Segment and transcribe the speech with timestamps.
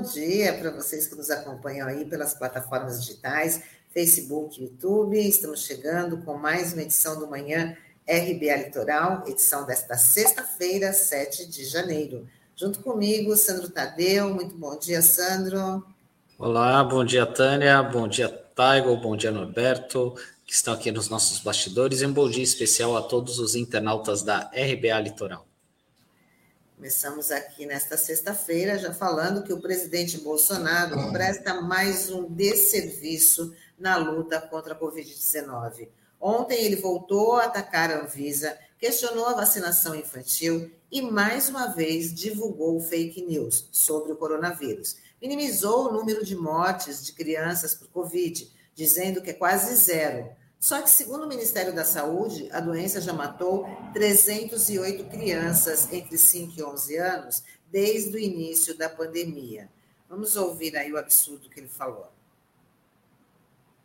[0.00, 3.62] bom dia para vocês que nos acompanham aí pelas plataformas digitais,
[3.92, 5.18] Facebook, YouTube.
[5.18, 7.76] Estamos chegando com mais uma edição do Manhã
[8.08, 12.26] RBA Litoral, edição desta sexta-feira, 7 de janeiro.
[12.56, 14.32] Junto comigo, Sandro Tadeu.
[14.32, 15.84] Muito bom dia, Sandro.
[16.38, 17.82] Olá, bom dia, Tânia.
[17.82, 18.96] Bom dia, Taigo.
[18.96, 20.14] Bom dia, Norberto,
[20.46, 22.00] que estão aqui nos nossos bastidores.
[22.00, 25.49] E um bom dia especial a todos os internautas da RBA Litoral.
[26.80, 33.98] Começamos aqui nesta sexta-feira já falando que o presidente Bolsonaro presta mais um desserviço na
[33.98, 35.88] luta contra a Covid-19.
[36.18, 42.14] Ontem ele voltou a atacar a Anvisa, questionou a vacinação infantil e, mais uma vez,
[42.14, 44.96] divulgou fake news sobre o coronavírus.
[45.20, 50.30] Minimizou o número de mortes de crianças por Covid, dizendo que é quase zero
[50.60, 56.52] só que, segundo o Ministério da Saúde, a doença já matou 308 crianças entre 5
[56.54, 59.70] e 11 anos desde o início da pandemia.
[60.06, 62.12] Vamos ouvir aí o absurdo que ele falou.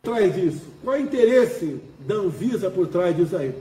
[0.02, 0.66] Traz isso.
[0.84, 3.54] Qual é o interesse da Anvisa por trás disso aí?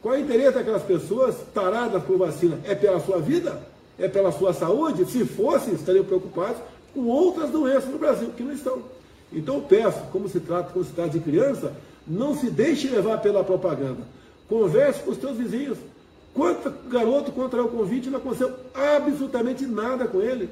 [0.00, 2.60] Qual é o interesse daquelas pessoas taradas por vacina?
[2.62, 3.60] É pela sua vida?
[3.98, 5.10] É pela sua saúde?
[5.10, 6.62] Se fossem, estariam preocupados
[6.94, 8.84] com outras doenças no Brasil, que não estão.
[9.32, 11.74] Então peço, como se trata, como se trata de criança,
[12.06, 14.00] não se deixe levar pela propaganda.
[14.48, 15.78] Converse com os seus vizinhos.
[16.34, 20.48] Quanto garoto contraiu o convite não aconteceu absolutamente nada com ele?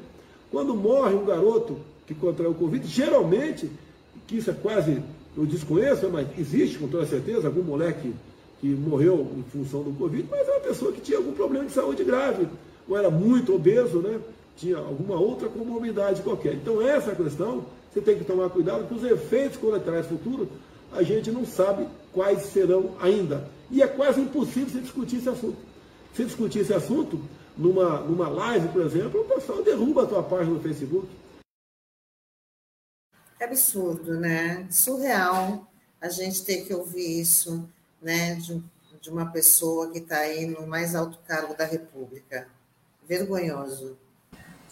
[0.50, 3.70] Quando morre um garoto que contraiu o convite, geralmente,
[4.26, 5.02] que isso é quase,
[5.36, 8.12] eu desconheço, mas existe com toda certeza, algum moleque
[8.60, 11.72] que morreu em função do Covid, mas é uma pessoa que tinha algum problema de
[11.72, 12.46] saúde grave,
[12.86, 14.20] ou era muito obeso, né?
[14.60, 16.52] tinha alguma outra comorbidade qualquer.
[16.54, 20.48] Então essa questão, você tem que tomar cuidado, que os efeitos colaterais futuros
[20.92, 23.48] a gente não sabe quais serão ainda.
[23.70, 25.58] E é quase impossível se discutir esse assunto.
[26.14, 27.20] Se discutir esse assunto
[27.56, 31.08] numa, numa live, por exemplo, o pessoal derruba a tua página no Facebook.
[33.38, 34.66] É absurdo, né?
[34.70, 35.70] Surreal
[36.00, 37.68] a gente ter que ouvir isso,
[38.00, 38.62] né, de,
[39.00, 42.48] de uma pessoa que está aí no mais alto cargo da República.
[43.06, 43.98] Vergonhoso.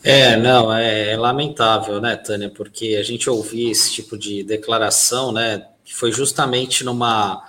[0.03, 5.33] É, não, é, é, lamentável, né, Tânia, porque a gente ouvir esse tipo de declaração,
[5.33, 7.43] né, que foi justamente numa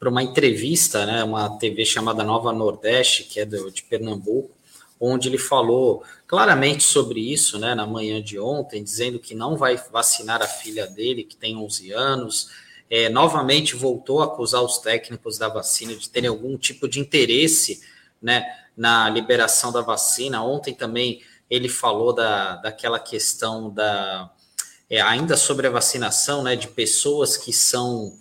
[0.00, 4.50] para uma entrevista, né, uma TV chamada Nova Nordeste, que é do, de Pernambuco,
[5.00, 9.76] onde ele falou claramente sobre isso, né, na manhã de ontem, dizendo que não vai
[9.92, 12.50] vacinar a filha dele, que tem 11 anos,
[12.90, 17.80] é, novamente voltou a acusar os técnicos da vacina de terem algum tipo de interesse,
[18.20, 18.44] né,
[18.76, 20.44] na liberação da vacina.
[20.44, 24.33] Ontem também ele falou da, daquela questão da
[24.94, 28.16] é, ainda sobre a vacinação, né, de pessoas que são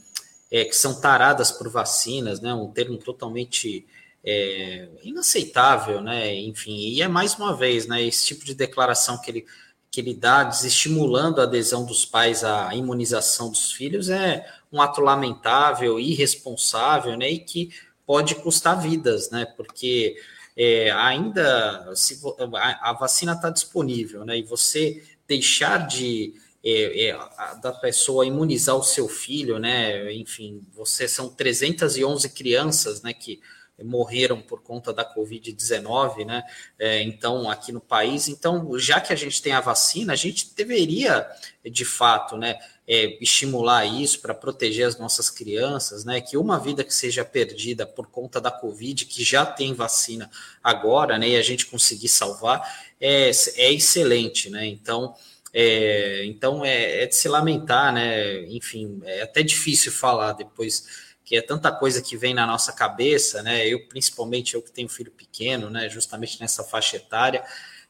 [0.50, 3.86] é, que são taradas por vacinas, né, um termo totalmente
[4.24, 9.30] é, inaceitável, né, enfim, e é mais uma vez, né, esse tipo de declaração que
[9.30, 9.46] ele
[9.92, 15.02] que ele dá, desestimulando a adesão dos pais à imunização dos filhos, é um ato
[15.02, 17.70] lamentável, irresponsável, né, e que
[18.04, 20.16] pode custar vidas, né, porque
[20.58, 22.20] é, ainda se
[22.56, 26.34] a, a vacina está disponível, né, e você deixar de
[26.64, 27.20] é, é,
[27.62, 30.14] da pessoa imunizar o seu filho, né?
[30.14, 33.14] Enfim, você são 311 crianças, né?
[33.14, 33.42] Que
[33.84, 36.44] morreram por conta da Covid-19, né?
[36.80, 38.28] É, então, aqui no país.
[38.28, 41.28] Então, já que a gente tem a vacina, a gente deveria,
[41.66, 42.58] de fato, né?
[42.86, 46.22] É, estimular isso para proteger as nossas crianças, né?
[46.22, 50.30] Que uma vida que seja perdida por conta da Covid, que já tem vacina
[50.64, 51.30] agora, né?
[51.30, 52.62] E a gente conseguir salvar,
[53.02, 54.66] é, é excelente, né?
[54.66, 55.16] Então,
[55.54, 58.42] é, então é, é, de se lamentar, né?
[58.48, 63.44] Enfim, é até difícil falar depois que é tanta coisa que vem na nossa cabeça,
[63.44, 63.68] né?
[63.68, 65.88] Eu, principalmente, eu que tenho filho pequeno, né?
[65.90, 67.44] Justamente nessa faixa etária,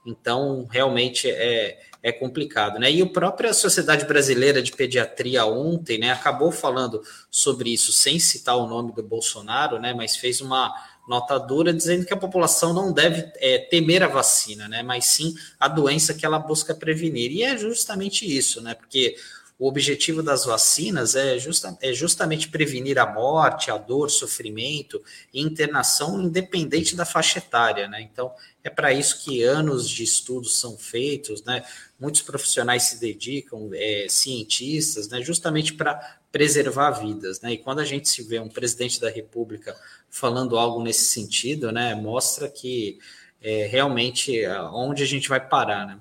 [0.06, 2.92] então realmente é, é complicado, né?
[2.92, 7.01] E a própria Sociedade Brasileira de Pediatria ontem, né, acabou falando
[7.31, 9.94] sobre isso sem citar o nome do Bolsonaro, né?
[9.94, 10.74] Mas fez uma
[11.08, 15.36] nota dura dizendo que a população não deve é, temer a vacina, né, mas sim
[15.60, 17.32] a doença que ela busca prevenir.
[17.32, 19.16] E é justamente isso, né, porque
[19.64, 25.02] o objetivo das vacinas é, justa, é justamente prevenir a morte, a dor, sofrimento
[25.34, 28.02] e internação independente da faixa etária, né?
[28.02, 28.34] Então,
[28.64, 31.64] é para isso que anos de estudos são feitos, né?
[32.00, 35.22] Muitos profissionais se dedicam, é, cientistas, né?
[35.22, 37.54] Justamente para preservar vidas, né?
[37.54, 39.78] E quando a gente se vê um presidente da República
[40.13, 41.95] falando algo nesse sentido, né?
[41.95, 43.00] Mostra que
[43.42, 46.00] é, realmente onde a gente vai parar, né?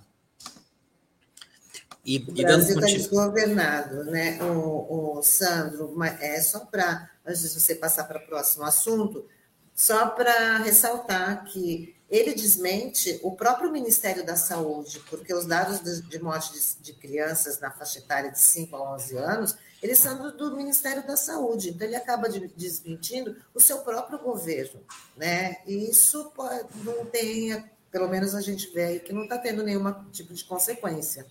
[2.05, 4.38] E, o e Brasil está desgovernado, né?
[4.43, 9.25] O, o Sandro, é só para, antes de você passar para o próximo assunto,
[9.75, 16.19] só para ressaltar que ele desmente o próprio Ministério da Saúde, porque os dados de
[16.23, 20.56] morte de, crianças na faixa etária de 5 a 11 anos, eles são do, do
[20.56, 24.81] Ministério da Saúde, então ele acaba desmentindo o seu próprio governo,
[25.17, 25.56] né?
[25.67, 29.64] E isso pode, não tem, pelo menos a gente vê aí que não está tendo
[29.64, 31.26] nenhum tipo de consequência.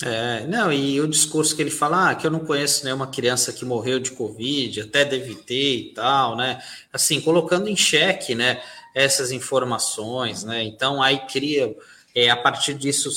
[0.00, 3.52] É, não, e o discurso que ele fala, ah, que eu não conheço nenhuma criança
[3.52, 6.62] que morreu de Covid, até deve ter e tal, né?
[6.92, 8.62] Assim, colocando em xeque, né,
[8.94, 10.62] essas informações, né?
[10.62, 11.76] Então, aí cria,
[12.14, 13.10] é, a partir disso,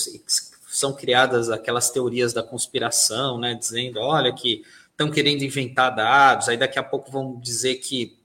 [0.81, 3.53] são criadas aquelas teorias da conspiração, né?
[3.53, 8.17] Dizendo, olha, que estão querendo inventar dados, aí daqui a pouco vão dizer que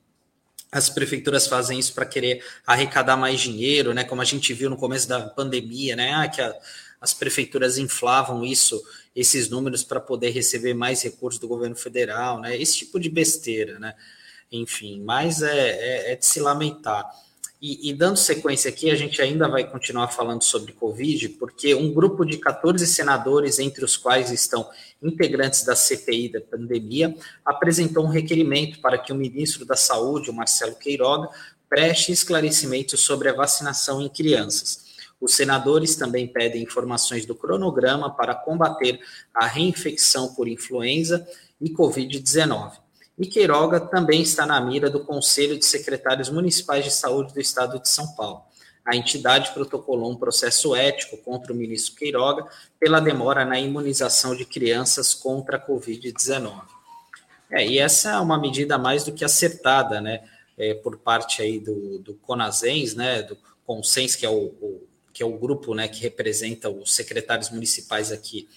[0.73, 4.03] as prefeituras fazem isso para querer arrecadar mais dinheiro, né?
[4.03, 6.13] Como a gente viu no começo da pandemia, né?
[6.13, 6.55] Ah, que a
[7.01, 8.83] as prefeituras inflavam isso,
[9.15, 12.57] esses números para poder receber mais recursos do governo federal, né?
[12.61, 13.95] Esse tipo de besteira, né?
[14.51, 17.09] Enfim, mas é, é, é de se lamentar.
[17.69, 21.93] E, e, dando sequência aqui, a gente ainda vai continuar falando sobre Covid, porque um
[21.93, 24.71] grupo de 14 senadores, entre os quais estão
[25.03, 27.13] integrantes da CPI da pandemia,
[27.45, 31.29] apresentou um requerimento para que o ministro da Saúde, o Marcelo Queiroga,
[31.69, 34.85] preste esclarecimentos sobre a vacinação em crianças.
[35.21, 39.01] Os senadores também pedem informações do cronograma para combater
[39.35, 41.27] a reinfecção por influenza
[41.61, 42.86] e Covid-19.
[43.19, 47.81] E Queiroga também está na mira do Conselho de Secretários Municipais de Saúde do Estado
[47.81, 48.43] de São Paulo.
[48.85, 52.47] A entidade protocolou um processo ético contra o ministro Queiroga
[52.79, 56.63] pela demora na imunização de crianças contra a Covid-19.
[57.51, 60.23] É, e essa é uma medida mais do que acertada, né,
[60.59, 63.37] é, por parte aí do, do CONASENS, né, do
[63.67, 68.13] CONSENS, que é o, o que é o grupo né, que representa os secretários municipais
[68.13, 68.49] aqui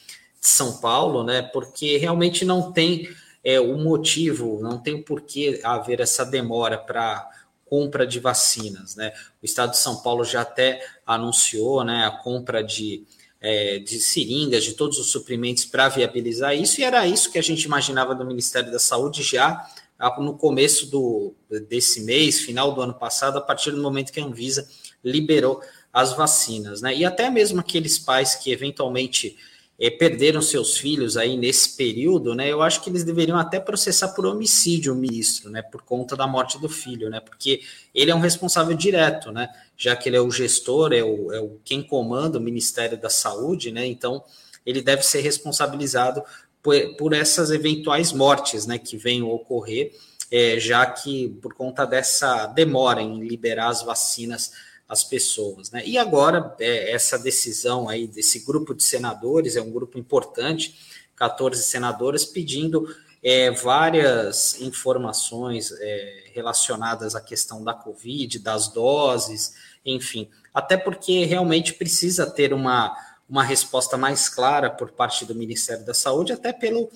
[0.42, 3.10] de São Paulo, né, porque realmente não tem
[3.44, 7.28] é, o motivo, não tem o porquê haver essa demora para
[7.66, 8.96] compra de vacinas.
[8.96, 9.14] Né?
[9.42, 13.04] O Estado de São Paulo já até anunciou né, a compra de,
[13.40, 17.44] é, de seringas, de todos os suprimentos para viabilizar isso, e era isso que a
[17.44, 19.70] gente imaginava do Ministério da Saúde já
[20.18, 21.34] no começo do,
[21.68, 24.68] desse mês, final do ano passado, a partir do momento que a Anvisa
[25.04, 25.62] liberou
[25.92, 26.96] as vacinas, né?
[26.96, 29.38] E até mesmo aqueles pais que eventualmente
[29.80, 32.52] é, perderam seus filhos aí nesse período, né?
[32.52, 35.62] Eu acho que eles deveriam até processar por homicídio o ministro, né?
[35.62, 37.22] Por conta da morte do filho, né?
[37.22, 37.62] Porque
[37.96, 39.50] ele é um responsável direto, né?
[39.78, 43.10] Já que ele é o gestor, é o, é o quem comanda o Ministério da
[43.10, 43.86] Saúde, né?
[43.86, 44.22] Então
[44.66, 46.22] ele deve ser responsabilizado
[46.62, 48.78] por, por essas eventuais mortes, né?
[48.78, 49.94] Que venham ocorrer,
[50.30, 54.52] é, já que por conta dessa demora em liberar as vacinas
[54.90, 55.70] as pessoas.
[55.70, 55.84] Né?
[55.86, 60.76] E agora, é, essa decisão aí desse grupo de senadores, é um grupo importante,
[61.16, 62.88] 14 senadores, pedindo
[63.22, 69.54] é, várias informações é, relacionadas à questão da Covid, das doses,
[69.86, 72.96] enfim, até porque realmente precisa ter uma,
[73.30, 76.90] uma resposta mais clara por parte do Ministério da Saúde, até pelo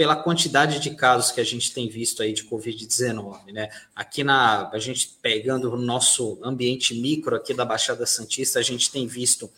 [0.00, 3.68] pela quantidade de casos que a gente tem visto aí de Covid-19, né?
[3.94, 8.90] Aqui na, a gente pegando o nosso ambiente micro aqui da Baixada Santista, a gente
[8.90, 9.50] tem visto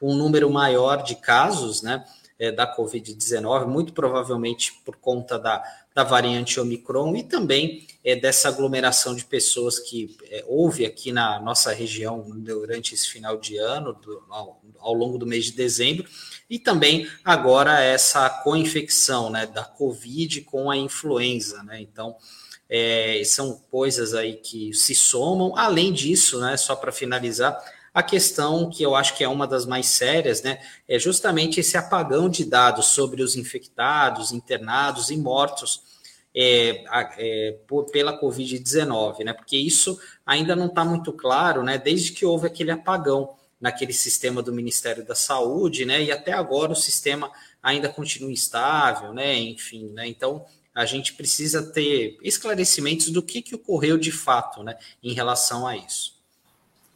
[0.00, 2.04] um número maior de casos, né?
[2.38, 8.50] É, da Covid-19, muito provavelmente por conta da, da variante Omicron e também é, dessa
[8.50, 13.94] aglomeração de pessoas que é, houve aqui na nossa região durante esse final de ano,
[13.94, 16.08] do, ao, ao longo do mês de dezembro,
[16.48, 21.62] e também agora essa co-infecção né, da Covid com a influenza.
[21.62, 21.80] Né?
[21.80, 22.16] Então,
[22.68, 25.56] é, são coisas aí que se somam.
[25.56, 27.58] Além disso, né, só para finalizar,
[27.92, 31.76] a questão que eu acho que é uma das mais sérias, né, é justamente esse
[31.76, 35.82] apagão de dados sobre os infectados, internados e mortos
[36.34, 36.84] é,
[37.16, 42.24] é, por, pela Covid-19, né, porque isso ainda não está muito claro, né, desde que
[42.24, 46.02] houve aquele apagão naquele sistema do Ministério da Saúde, né?
[46.02, 47.30] E até agora o sistema
[47.62, 49.34] ainda continua instável, né?
[49.34, 50.06] Enfim, né?
[50.06, 54.78] Então a gente precisa ter esclarecimentos do que, que ocorreu de fato, né?
[55.02, 56.18] Em relação a isso.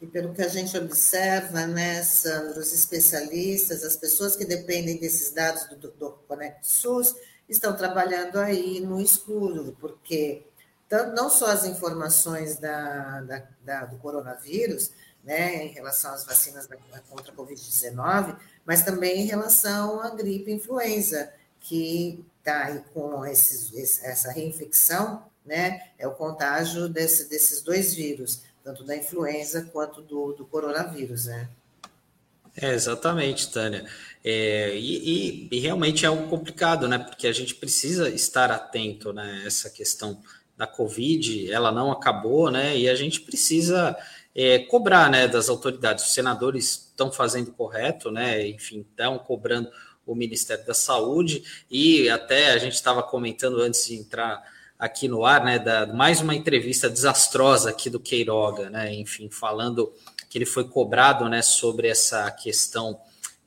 [0.01, 5.31] E pelo que a gente observa, né, Sandro, os especialistas, as pessoas que dependem desses
[5.31, 7.15] dados do, do Conect SUS,
[7.47, 10.45] estão trabalhando aí no escuro, porque
[11.15, 14.91] não só as informações da, da, da do coronavírus,
[15.23, 16.75] né, em relação às vacinas da,
[17.09, 24.03] contra a Covid-19, mas também em relação à gripe influenza, que está aí com esses,
[24.03, 30.33] essa reinfecção, né, é o contágio desse, desses dois vírus, tanto da influenza quanto do,
[30.33, 31.49] do coronavírus, né.
[32.55, 33.85] É, exatamente, Tânia.
[34.23, 36.99] É, e, e, e, realmente é algo complicado, né?
[36.99, 39.43] Porque a gente precisa estar atento, né?
[39.45, 40.21] Essa questão
[40.55, 42.77] da Covid, ela não acabou, né?
[42.77, 43.97] E a gente precisa
[44.35, 45.27] é, cobrar, né?
[45.27, 46.05] Das autoridades.
[46.05, 48.47] Os senadores estão fazendo correto, né?
[48.47, 49.69] Enfim, estão cobrando
[50.05, 54.43] o Ministério da Saúde e até a gente estava comentando antes de entrar
[54.77, 55.59] aqui no ar, né?
[55.59, 58.93] Da, mais uma entrevista desastrosa aqui do Queiroga, né?
[58.93, 59.93] Enfim, falando
[60.29, 61.41] que ele foi cobrado, né?
[61.41, 62.99] Sobre essa questão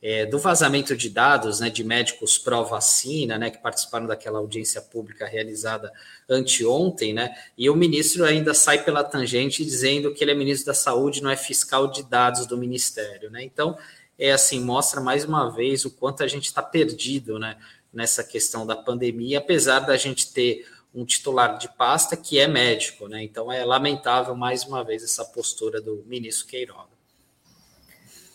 [0.02, 5.26] é, do vazamento de dados né, de médicos pró-vacina, né, que participaram daquela audiência pública
[5.26, 5.92] realizada
[6.28, 10.74] anteontem, né, e o ministro ainda sai pela tangente dizendo que ele é ministro da
[10.74, 13.30] Saúde, não é fiscal de dados do Ministério.
[13.30, 13.42] Né?
[13.42, 13.76] Então,
[14.18, 17.56] é assim, mostra mais uma vez o quanto a gente está perdido né,
[17.92, 23.08] nessa questão da pandemia, apesar da gente ter um titular de pasta que é médico.
[23.08, 23.22] Né?
[23.22, 26.95] Então, é lamentável mais uma vez essa postura do ministro Queiroga.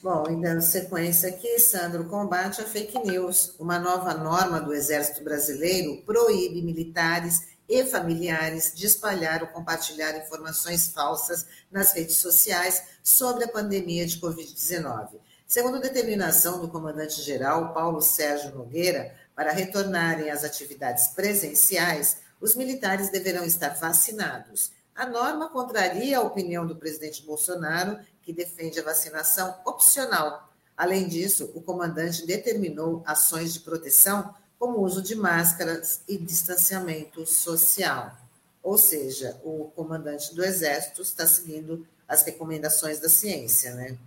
[0.04, 3.54] Bom, e dando sequência aqui, Sandro, combate a fake news.
[3.60, 10.88] Uma nova norma do Exército Brasileiro proíbe militares e familiares de espalhar ou compartilhar informações
[10.88, 15.20] falsas nas redes sociais sobre a pandemia de Covid-19.
[15.46, 23.46] Segundo determinação do comandante-geral Paulo Sérgio Nogueira, para retornarem às atividades presenciais, os militares deverão
[23.46, 24.72] estar vacinados.
[24.96, 28.00] A norma contraria a opinião do presidente Bolsonaro
[28.32, 30.50] que defende a vacinação opcional.
[30.76, 38.16] Além disso, o comandante determinou ações de proteção, como uso de máscaras e distanciamento social.
[38.64, 43.98] Ou seja, o comandante do Exército está seguindo as recomendações da ciência, né?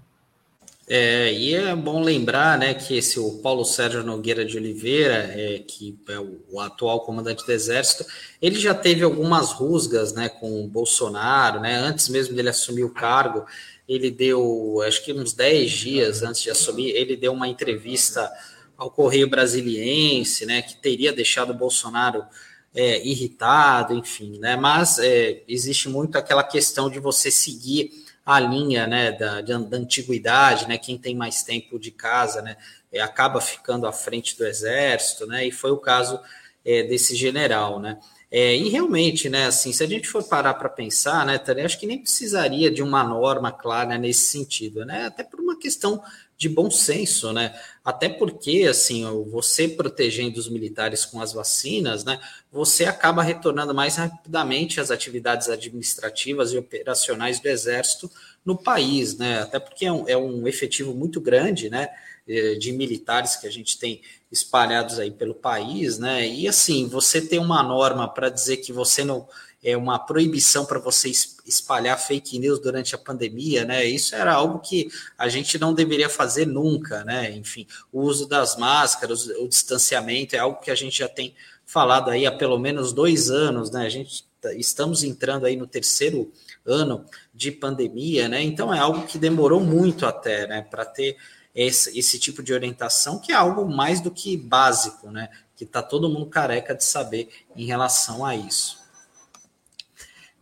[0.87, 5.65] É, e é bom lembrar né, que esse o Paulo Sérgio Nogueira de Oliveira, é,
[5.67, 8.05] que é o, o, atual comandante do Exército,
[8.41, 12.91] ele já teve algumas rusgas né, com o Bolsonaro, né, antes mesmo dele assumir o
[12.91, 13.47] cargo,
[13.89, 18.31] ele deu, acho que uns 10 dias antes de assumir, ele deu uma entrevista
[18.77, 22.27] ao Correio Brasiliense, né, que teria deixado o Bolsonaro
[22.75, 28.87] é, irritado, enfim, né, mas é, existe muito aquela questão de você seguir a linha,
[28.87, 32.57] né, da, da antiguidade, né, quem tem mais tempo de casa, né,
[32.91, 36.19] é, acaba ficando à frente do exército, né, e foi o caso
[36.65, 37.99] é, desse general, né,
[38.31, 41.87] é, e realmente, né, assim, se a gente for parar para pensar, né, acho que
[41.87, 46.03] nem precisaria de uma norma clara nesse sentido, né, até por uma questão
[46.37, 52.19] de bom senso, né, até porque, assim, você protegendo os militares com as vacinas, né,
[52.51, 58.11] você acaba retornando mais rapidamente às atividades administrativas e operacionais do Exército
[58.45, 61.89] no país, né, até porque é um, é um efetivo muito grande, né,
[62.27, 64.01] de militares que a gente tem
[64.33, 66.27] espalhados aí pelo país, né?
[66.27, 69.29] E assim, você tem uma norma para dizer que você não
[69.65, 71.11] é uma proibição para você
[71.47, 73.83] espalhar fake news durante a pandemia, né?
[73.87, 77.31] Isso era algo que a gente não deveria fazer nunca, né?
[77.31, 82.11] Enfim, o uso das máscaras, o distanciamento é algo que a gente já tem falado
[82.11, 83.87] aí há pelo menos dois anos, né?
[83.87, 86.31] A gente tá, estamos entrando aí no terceiro
[86.67, 88.43] ano de pandemia, né?
[88.43, 90.61] Então é algo que demorou muito até, né?
[90.61, 91.17] Para ter
[91.55, 95.29] esse, esse tipo de orientação, que é algo mais do que básico, né?
[95.57, 98.83] Que está todo mundo careca de saber em relação a isso.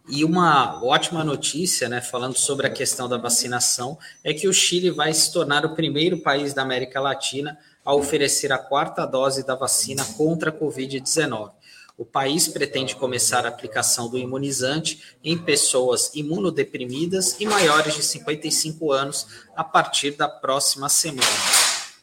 [0.09, 4.91] E uma ótima notícia, né, falando sobre a questão da vacinação, é que o Chile
[4.91, 9.55] vai se tornar o primeiro país da América Latina a oferecer a quarta dose da
[9.55, 11.53] vacina contra a Covid-19.
[11.97, 18.91] O país pretende começar a aplicação do imunizante em pessoas imunodeprimidas e maiores de 55
[18.93, 21.29] anos a partir da próxima semana.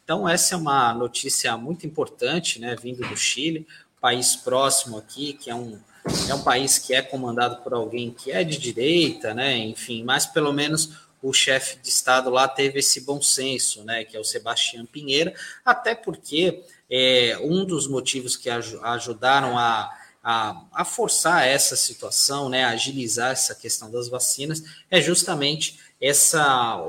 [0.04, 3.68] Então, essa é uma notícia muito importante, né, vindo do Chile,
[4.00, 5.80] país próximo aqui, que é um,
[6.28, 10.26] é um país que é comandado por alguém que é de direita, né, enfim, mas
[10.26, 14.24] pelo menos o chefe de Estado lá teve esse bom senso, né, que é o
[14.24, 15.34] Sebastião Pinheira,
[15.66, 19.92] até porque é, um dos motivos que ajudaram a,
[20.24, 26.82] a, a, forçar essa situação, né, agilizar essa questão das vacinas, é justamente essa,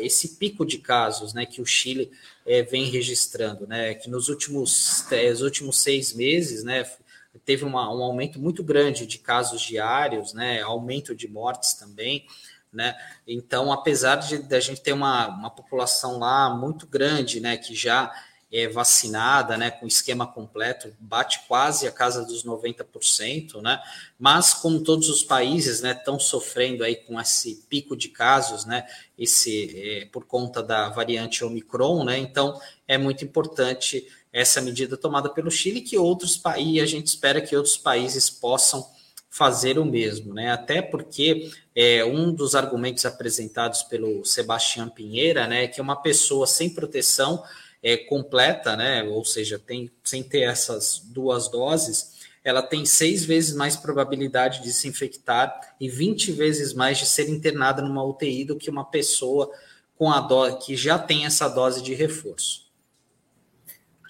[0.00, 2.10] esse pico de casos né, que o Chile
[2.46, 6.88] é, vem registrando, né, que nos últimos, é, últimos seis meses né,
[7.44, 12.26] teve uma, um aumento muito grande de casos diários, né, aumento de mortes também.
[12.72, 12.94] Né?
[13.26, 17.74] Então, apesar de, de a gente ter uma, uma população lá muito grande, né, que
[17.74, 18.12] já
[18.50, 23.80] é, vacinada, né, com esquema completo, bate quase a casa dos 90%, né,
[24.18, 28.86] mas como todos os países, né, estão sofrendo aí com esse pico de casos, né,
[29.18, 35.28] esse, é, por conta da variante Omicron, né, então é muito importante essa medida tomada
[35.28, 38.86] pelo Chile, que outros países, a gente espera que outros países possam
[39.30, 40.50] fazer o mesmo, né?
[40.50, 46.46] Até porque é, um dos argumentos apresentados pelo Sebastião Pinheira, né, é que uma pessoa
[46.46, 47.42] sem proteção
[47.82, 53.54] é, completa, né, ou seja, tem, sem ter essas duas doses, ela tem seis vezes
[53.54, 58.56] mais probabilidade de se infectar e 20 vezes mais de ser internada numa UTI do
[58.56, 59.50] que uma pessoa
[59.96, 62.68] com a dose que já tem essa dose de reforço.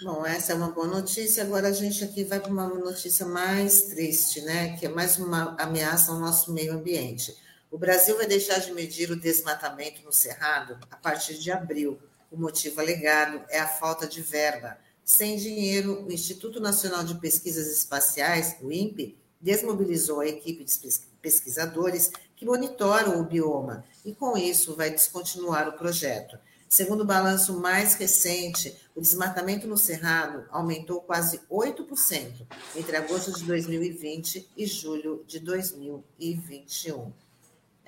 [0.03, 1.43] Bom, essa é uma boa notícia.
[1.43, 4.77] Agora a gente aqui vai para uma notícia mais triste, né?
[4.77, 7.37] Que é mais uma ameaça ao nosso meio ambiente.
[7.69, 11.99] O Brasil vai deixar de medir o desmatamento no Cerrado a partir de abril.
[12.31, 14.79] O motivo alegado é a falta de verba.
[15.03, 20.73] Sem dinheiro, o Instituto Nacional de Pesquisas Espaciais, o INPE, desmobilizou a equipe de
[21.23, 26.39] pesquisadores que monitoram o bioma e, com isso, vai descontinuar o projeto.
[26.69, 33.45] Segundo o balanço mais recente, o desmatamento no Cerrado aumentou quase 8% entre agosto de
[33.45, 37.11] 2020 e julho de 2021.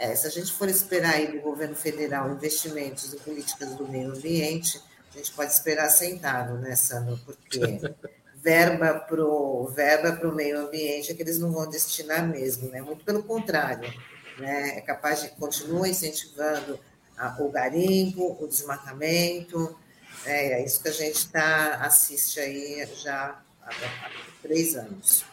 [0.01, 4.11] É, se a gente for esperar aí do governo federal investimentos em políticas do meio
[4.11, 4.81] ambiente,
[5.13, 7.19] a gente pode esperar sentado, né, Sandro?
[7.19, 7.61] Porque
[8.43, 12.81] verba para o verba pro meio ambiente é que eles não vão destinar mesmo, né?
[12.81, 13.93] Muito pelo contrário,
[14.39, 14.79] né?
[14.79, 16.81] É capaz de continuar incentivando
[17.39, 19.79] o garimpo, o desmatamento.
[20.25, 25.27] É, é isso que a gente está assiste aí já há, há três anos.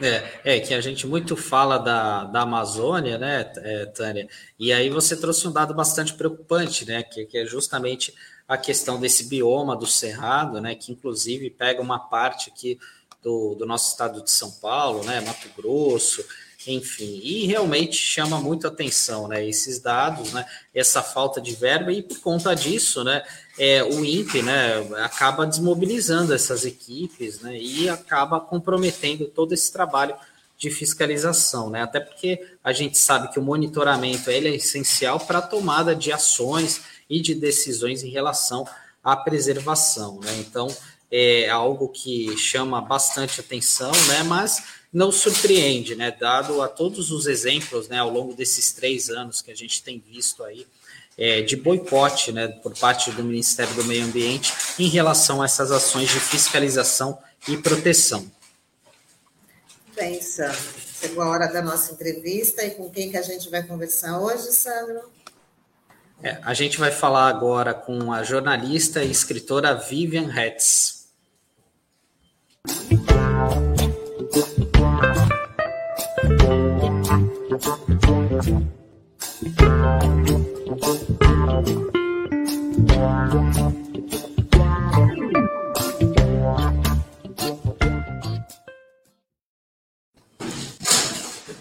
[0.00, 4.28] É, é, que a gente muito fala da, da Amazônia, né, é, Tânia?
[4.58, 7.02] E aí você trouxe um dado bastante preocupante, né?
[7.02, 8.14] Que, que é justamente
[8.46, 10.74] a questão desse bioma do Cerrado, né?
[10.74, 12.78] Que inclusive pega uma parte aqui
[13.22, 15.20] do, do nosso estado de São Paulo, né?
[15.20, 16.24] Mato Grosso,
[16.66, 22.02] enfim, e realmente chama muito atenção, né, esses dados, né, essa falta de verba, e
[22.02, 23.22] por conta disso, né,
[23.58, 30.14] é, o INPE, né, acaba desmobilizando essas equipes, né, e acaba comprometendo todo esse trabalho
[30.58, 35.38] de fiscalização, né, até porque a gente sabe que o monitoramento ele é essencial para
[35.38, 38.68] a tomada de ações e de decisões em relação
[39.02, 40.68] à preservação, né, então
[41.10, 46.10] é algo que chama bastante atenção, né, mas não surpreende, né?
[46.10, 50.02] Dado a todos os exemplos, né, ao longo desses três anos que a gente tem
[50.04, 50.66] visto aí
[51.16, 55.70] é, de boicote, né, por parte do Ministério do Meio Ambiente em relação a essas
[55.70, 58.30] ações de fiscalização e proteção.
[59.94, 60.58] Bem, Sandro,
[61.00, 64.50] chegou a hora da nossa entrevista e com quem que a gente vai conversar hoje,
[64.52, 65.10] Sandro?
[66.22, 71.06] É, a gente vai falar agora com a jornalista e escritora Vivian Hetz.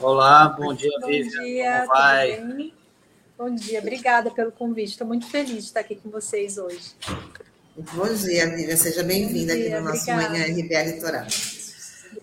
[0.01, 1.43] Olá, bom dia, bom Vivian.
[1.43, 2.41] Dia, Como vai?
[2.41, 2.73] Bem?
[3.38, 4.89] Bom dia, obrigada pelo convite.
[4.89, 6.95] Estou muito feliz de estar aqui com vocês hoje.
[7.93, 8.75] Bom dia, Vivian.
[8.75, 10.29] Seja bem-vinda aqui no nosso obrigada.
[10.29, 11.27] Manhã RBA Litoral.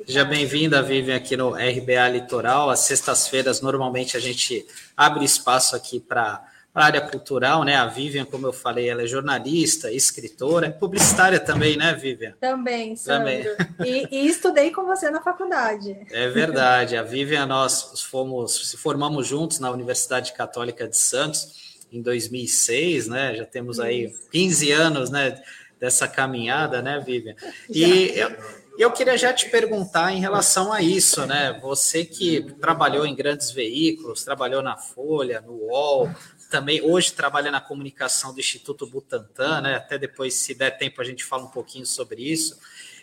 [0.07, 2.71] Seja bem-vinda, Vivian, aqui no RBA Litoral.
[2.71, 4.65] Às sextas-feiras, normalmente, a gente
[4.97, 7.75] abre espaço aqui para a área cultural, né?
[7.75, 12.35] A Vivian, como eu falei, ela é jornalista, escritora, publicitária também, né, Vivian?
[12.41, 13.57] Também, Sandro.
[13.57, 14.07] Também.
[14.09, 15.99] E, e, estudei com você na faculdade.
[16.13, 16.97] É verdade.
[16.97, 23.35] A Vivian, nós fomos, se formamos juntos na Universidade Católica de Santos em 2006, né?
[23.35, 25.43] Já temos aí 15 anos, né?
[25.81, 27.35] Dessa caminhada, né, Vivian?
[27.69, 28.31] E eu,
[28.79, 31.59] eu queria já te perguntar em relação a isso, né?
[31.63, 36.11] Você que trabalhou em grandes veículos, trabalhou na Folha, no UOL,
[36.51, 39.77] também hoje trabalha na comunicação do Instituto Butantan, né?
[39.77, 42.59] Até depois, se der tempo, a gente fala um pouquinho sobre isso.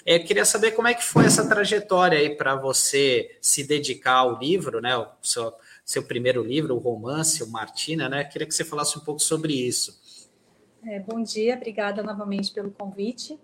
[0.06, 4.16] É, eu queria saber como é que foi essa trajetória aí para você se dedicar
[4.16, 4.96] ao livro, né?
[4.98, 5.54] O seu,
[5.86, 8.24] seu primeiro livro, o romance, o Martina, né?
[8.24, 10.02] Eu queria que você falasse um pouco sobre isso.
[10.86, 13.40] É, bom dia, obrigada novamente pelo convite.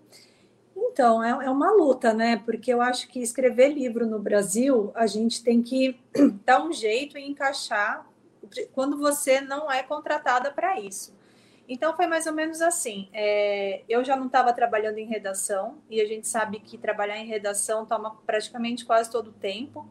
[0.92, 2.36] Então, é, é, uma luta, né?
[2.36, 6.00] Porque eu acho que escrever livro no Brasil, a gente tem que
[6.44, 8.06] dar um jeito e encaixar
[8.72, 11.14] quando você não é contratada para isso.
[11.68, 13.08] Então, foi mais ou menos assim.
[13.12, 17.26] É, eu já não estava trabalhando em redação, e a gente sabe que trabalhar em
[17.26, 19.88] redação toma praticamente quase todo o tempo.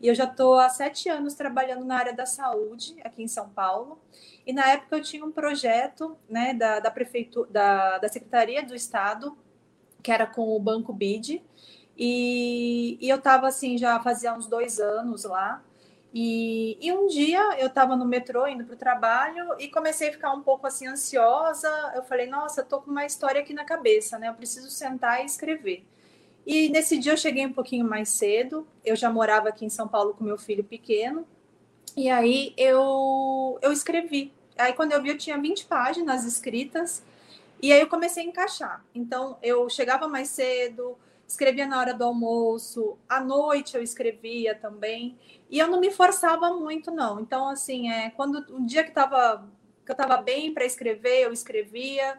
[0.00, 3.48] E eu já estou há sete anos trabalhando na área da saúde, aqui em São
[3.48, 3.98] Paulo.
[4.46, 8.74] E na época eu tinha um projeto né, da, da prefeitura, da, da Secretaria do
[8.74, 9.36] Estado
[10.06, 11.42] que era com o Banco BID.
[11.98, 15.60] E, e eu estava assim, já fazia uns dois anos lá.
[16.14, 20.12] E, e um dia eu estava no metrô indo para o trabalho e comecei a
[20.12, 21.68] ficar um pouco assim ansiosa.
[21.96, 24.28] Eu falei, nossa, tô com uma história aqui na cabeça, né?
[24.28, 25.84] Eu preciso sentar e escrever.
[26.46, 29.88] E nesse dia eu cheguei um pouquinho mais cedo, eu já morava aqui em São
[29.88, 31.26] Paulo com meu filho pequeno,
[31.96, 34.32] e aí eu, eu escrevi.
[34.56, 37.02] Aí quando eu vi, eu tinha 20 páginas escritas,
[37.62, 38.84] e aí eu comecei a encaixar.
[38.94, 45.18] Então eu chegava mais cedo, escrevia na hora do almoço, à noite eu escrevia também,
[45.50, 47.20] e eu não me forçava muito, não.
[47.20, 49.48] Então, assim, é, quando um dia que, tava,
[49.84, 52.18] que eu estava bem para escrever, eu escrevia.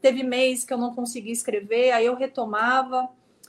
[0.00, 3.08] Teve mês que eu não conseguia escrever, aí eu retomava.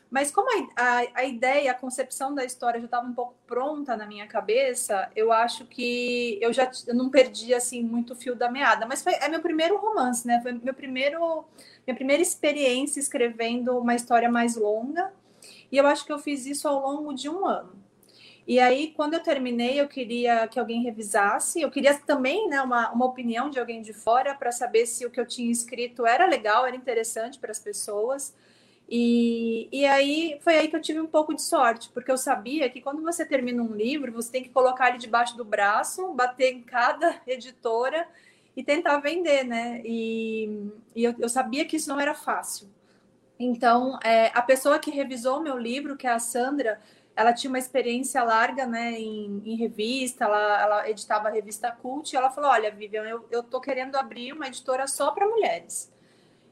[0.09, 3.97] Mas como a, a, a ideia, a concepção da história já estava um pouco pronta
[3.97, 8.35] na minha cabeça, eu acho que eu já eu não perdi assim muito o fio
[8.35, 8.85] da meada.
[8.85, 10.39] Mas foi, é meu primeiro romance, né?
[10.41, 11.45] Foi meu primeiro,
[11.85, 15.11] minha primeira experiência escrevendo uma história mais longa.
[15.71, 17.85] E eu acho que eu fiz isso ao longo de um ano.
[18.47, 21.61] E aí, quando eu terminei, eu queria que alguém revisasse.
[21.61, 25.09] Eu queria também né, uma, uma opinião de alguém de fora para saber se o
[25.09, 28.35] que eu tinha escrito era legal, era interessante para as pessoas.
[28.87, 32.69] E, e aí foi aí que eu tive um pouco de sorte, porque eu sabia
[32.69, 36.53] que quando você termina um livro, você tem que colocar ele debaixo do braço, bater
[36.53, 38.07] em cada editora
[38.55, 39.81] e tentar vender, né?
[39.83, 42.69] E, e eu, eu sabia que isso não era fácil.
[43.39, 46.79] Então, é, a pessoa que revisou o meu livro, que é a Sandra,
[47.15, 52.13] ela tinha uma experiência larga né, em, em revista, ela, ela, editava a revista Cult,
[52.13, 55.93] e ela falou: Olha, Vivian, eu, eu tô querendo abrir uma editora só para mulheres.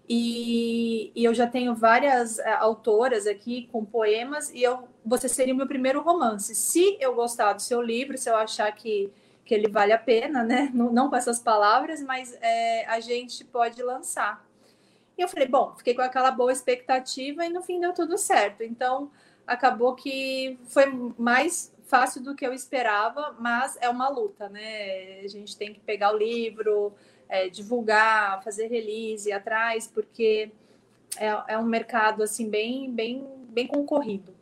[0.07, 5.53] E, e, eu já tenho várias é, autoras aqui com poemas, e eu, você seria
[5.53, 6.53] o meu primeiro romance.
[6.55, 9.09] Se eu gostar do seu livro, se eu achar que,
[9.45, 10.69] que ele vale a pena, né?
[10.75, 14.45] Não, não com essas palavras, mas é, a gente pode lançar.
[15.17, 18.63] E eu falei, bom, fiquei com aquela boa expectativa e no fim deu tudo certo.
[18.63, 19.11] Então,
[19.45, 20.85] acabou que foi
[21.17, 25.19] mais fácil do que eu esperava, mas é uma luta, né?
[25.23, 26.93] A gente tem que pegar o livro,
[27.33, 30.51] é, divulgar, fazer release atrás, porque
[31.17, 34.35] é, é, um mercado assim bem, bem, bem concorrido.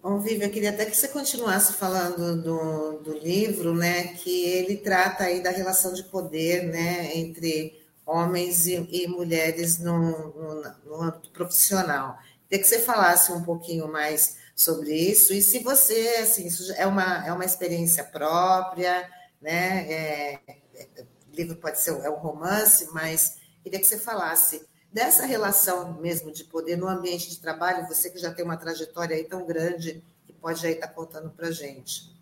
[0.00, 4.14] Bom, Vivi, eu queria até que você continuasse falando do, do livro, né?
[4.14, 7.16] Que ele trata aí da relação de poder, né?
[7.16, 12.20] Entre homens e, e mulheres no, no, no âmbito profissional.
[12.48, 17.26] Queria que você falasse um pouquinho mais sobre isso e se você, assim, é uma,
[17.26, 19.10] é uma experiência própria,
[19.42, 19.90] né?
[19.90, 20.40] É,
[20.76, 21.04] é,
[21.36, 26.44] livro pode ser é um romance, mas queria que você falasse dessa relação mesmo de
[26.44, 30.32] poder no ambiente de trabalho, você que já tem uma trajetória aí tão grande, que
[30.32, 32.16] pode aí estar contando para gente.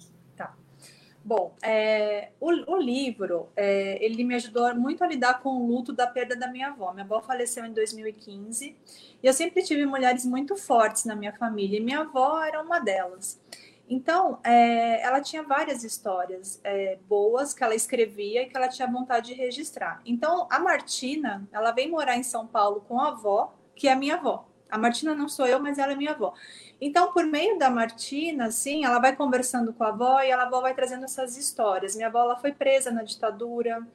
[1.27, 5.91] Bom, é, o, o, livro, é, ele me ajudou muito a lidar com o luto
[5.91, 6.93] da perda da minha avó.
[6.93, 8.77] Minha avó faleceu em 2015
[9.23, 12.79] e eu sempre tive mulheres muito fortes na minha família e minha avó era uma
[12.79, 13.41] delas.
[13.89, 18.91] Então, é, ela tinha várias histórias é, boas que ela escrevia e que ela tinha
[18.91, 20.01] vontade de registrar.
[20.07, 24.15] Então, a Martina, ela vem morar em São Paulo com a avó, que é minha
[24.15, 24.49] avó.
[24.71, 26.33] A Martina não sou eu, mas ela é minha avó.
[26.81, 30.61] Então, por meio da Martina, assim, ela vai conversando com a avó e a avó
[30.61, 31.95] vai trazendo essas histórias.
[31.95, 33.87] Minha avó ela foi presa na ditadura,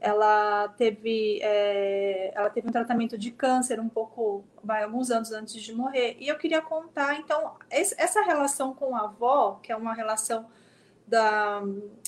[0.00, 5.60] ela teve, é, ela teve um tratamento de câncer um pouco, vai, alguns anos antes
[5.60, 6.16] de morrer.
[6.20, 10.46] E eu queria contar, então, essa relação com a avó, que é uma relação
[11.06, 11.62] da,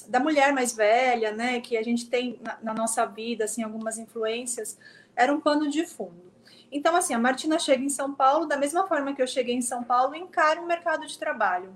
[0.09, 3.97] da mulher mais velha, né, que a gente tem na, na nossa vida, assim, algumas
[3.97, 4.79] influências,
[5.17, 6.29] era um pano de fundo.
[6.71, 9.63] Então, assim, a Martina chega em São Paulo, da mesma forma que eu cheguei em
[9.63, 11.75] São Paulo, encaro o mercado de trabalho.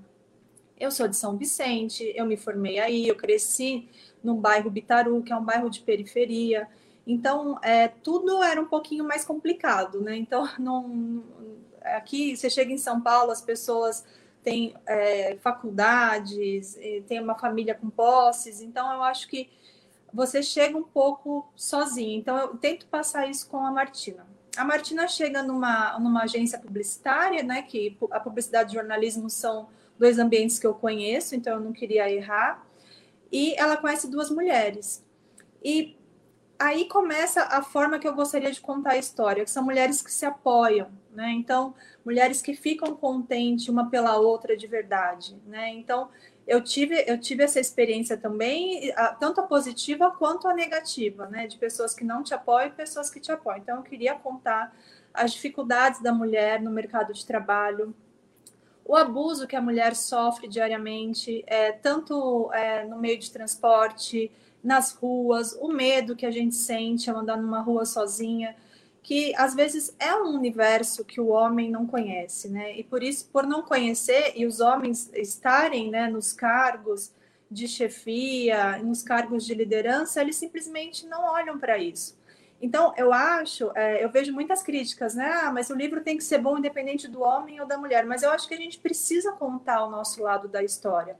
[0.78, 3.88] Eu sou de São Vicente, eu me formei aí, eu cresci
[4.22, 6.68] no bairro Bitaru, que é um bairro de periferia.
[7.06, 10.16] Então, é, tudo era um pouquinho mais complicado, né?
[10.16, 11.24] Então, não,
[11.82, 14.04] aqui você chega em São Paulo, as pessoas
[14.42, 19.48] têm é, faculdades, têm uma família com posses, então eu acho que
[20.12, 22.18] você chega um pouco sozinho.
[22.18, 27.42] Então, eu tento passar isso com a Martina a Martina chega numa, numa agência publicitária,
[27.42, 27.62] né?
[27.62, 32.10] Que a publicidade e jornalismo são dois ambientes que eu conheço, então eu não queria
[32.10, 32.64] errar.
[33.32, 35.02] E ela conhece duas mulheres.
[35.64, 35.96] E
[36.58, 40.12] aí começa a forma que eu gostaria de contar a história, que são mulheres que
[40.12, 41.30] se apoiam, né?
[41.32, 45.70] Então, mulheres que ficam contentes uma pela outra de verdade, né?
[45.70, 46.10] Então,
[46.46, 51.46] eu tive, eu tive essa experiência também, tanto a positiva quanto a negativa, né?
[51.46, 53.58] De pessoas que não te apoiam e pessoas que te apoiam.
[53.58, 54.76] Então, eu queria contar
[55.14, 57.94] as dificuldades da mulher no mercado de trabalho,
[58.84, 64.30] o abuso que a mulher sofre diariamente, é, tanto é, no meio de transporte,
[64.62, 68.54] nas ruas, o medo que a gente sente ao andar numa rua sozinha
[69.02, 72.78] que às vezes é um universo que o homem não conhece, né?
[72.78, 77.10] E por isso, por não conhecer e os homens estarem, né, nos cargos
[77.50, 82.16] de chefia, nos cargos de liderança, eles simplesmente não olham para isso.
[82.62, 85.32] Então, eu acho, é, eu vejo muitas críticas, né?
[85.42, 88.06] Ah, mas o livro tem que ser bom independente do homem ou da mulher.
[88.06, 91.16] Mas eu acho que a gente precisa contar o nosso lado da história.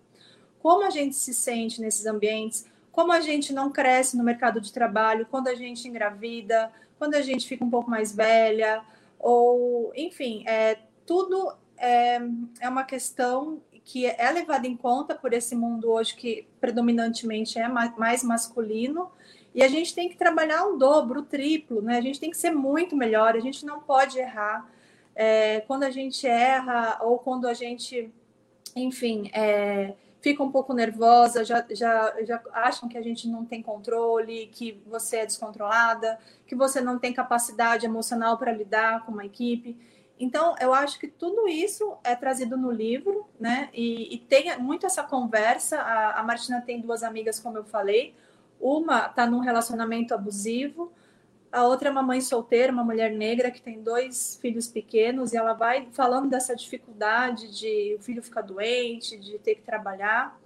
[0.61, 4.73] Como a gente se sente nesses ambientes, como a gente não cresce no mercado de
[4.73, 8.81] trabalho, quando a gente engravida, quando a gente fica um pouco mais velha,
[9.19, 12.21] ou, enfim, é, tudo é,
[12.61, 17.67] é uma questão que é levada em conta por esse mundo hoje que predominantemente é
[17.67, 19.11] mais masculino,
[19.55, 21.99] e a gente tem que trabalhar o dobro, o triplo, né?
[21.99, 24.67] A gente tem que ser muito melhor, a gente não pode errar.
[25.15, 28.11] É, quando a gente erra ou quando a gente,
[28.75, 33.63] enfim, é, fica um pouco nervosa, já, já, já acham que a gente não tem
[33.63, 39.27] controle, que você é descontrolada, que você não tem capacidade emocional para lidar com uma
[39.27, 39.77] equipe.
[40.19, 43.69] Então, eu acho que tudo isso é trazido no livro, né?
[43.75, 45.79] E, e tem muito essa conversa.
[45.79, 48.15] A, a Martina tem duas amigas, como eu falei.
[48.63, 50.93] Uma está num relacionamento abusivo,
[51.51, 55.37] a outra é uma mãe solteira, uma mulher negra que tem dois filhos pequenos, e
[55.37, 60.41] ela vai falando dessa dificuldade de o filho ficar doente, de ter que trabalhar.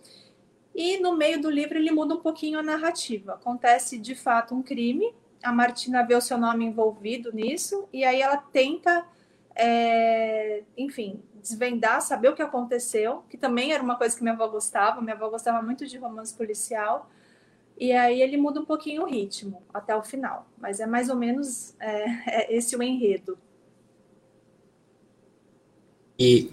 [0.75, 3.35] E no meio do livro ele muda um pouquinho a narrativa.
[3.35, 8.21] Acontece de fato um crime, a Martina vê o seu nome envolvido nisso, e aí
[8.21, 9.07] ela tenta,
[9.55, 14.49] é, enfim, desvendar, saber o que aconteceu, que também era uma coisa que minha avó
[14.49, 15.01] gostava.
[15.01, 17.09] Minha avó gostava muito de romance policial.
[17.79, 21.17] E aí ele muda um pouquinho o ritmo até o final, mas é mais ou
[21.17, 23.39] menos é, é esse o enredo.
[26.19, 26.51] E,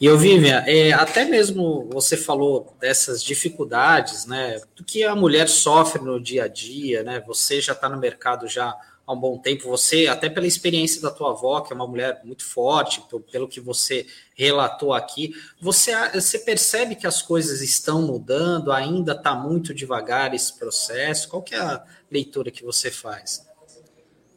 [0.00, 5.48] e eu, Vivian, é, até mesmo você falou dessas dificuldades, né, do que a mulher
[5.48, 8.78] sofre no dia a dia, né, você já está no mercado já
[9.12, 9.68] há um bom tempo.
[9.68, 13.60] Você, até pela experiência da tua avó, que é uma mulher muito forte, pelo que
[13.60, 20.34] você relatou aqui, você, você percebe que as coisas estão mudando, ainda está muito devagar
[20.34, 21.28] esse processo?
[21.28, 23.46] Qual que é a leitura que você faz?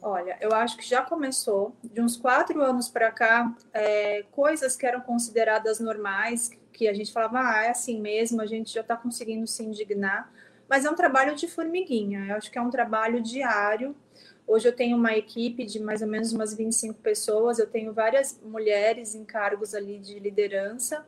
[0.02, 4.86] Olha, eu acho que já começou, de uns quatro anos para cá, é, coisas que
[4.86, 8.96] eram consideradas normais, que a gente falava, ah, é assim mesmo, a gente já está
[8.96, 10.30] conseguindo se indignar,
[10.68, 13.96] mas é um trabalho de formiguinha, eu acho que é um trabalho diário,
[14.46, 18.40] Hoje eu tenho uma equipe de mais ou menos umas 25 pessoas, eu tenho várias
[18.42, 21.04] mulheres em cargos ali de liderança,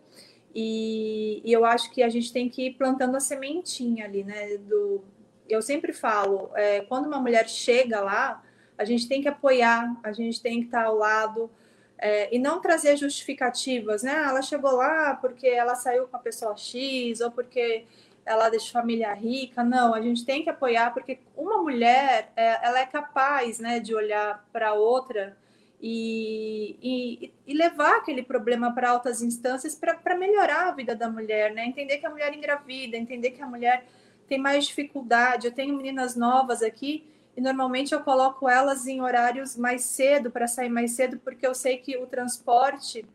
[0.54, 4.56] e, e eu acho que a gente tem que ir plantando a sementinha ali, né?
[4.56, 5.04] Do,
[5.48, 8.42] eu sempre falo, é, quando uma mulher chega lá,
[8.76, 11.50] a gente tem que apoiar, a gente tem que estar ao lado,
[11.98, 14.12] é, e não trazer justificativas, né?
[14.12, 17.84] Ah, ela chegou lá porque ela saiu com a pessoa X, ou porque
[18.28, 19.64] ela é de família rica.
[19.64, 23.94] Não, a gente tem que apoiar, porque uma mulher, é, ela é capaz né, de
[23.94, 25.36] olhar para outra
[25.80, 31.54] e, e, e, levar aquele problema para altas instâncias para melhorar a vida da mulher,
[31.54, 31.66] né?
[31.66, 33.86] Entender que a mulher engravida, entender que a mulher
[34.28, 35.46] tem mais dificuldade.
[35.46, 40.48] Eu tenho meninas novas aqui e normalmente eu coloco elas em horários mais cedo para
[40.48, 43.06] sair mais cedo, porque eu sei que o transporte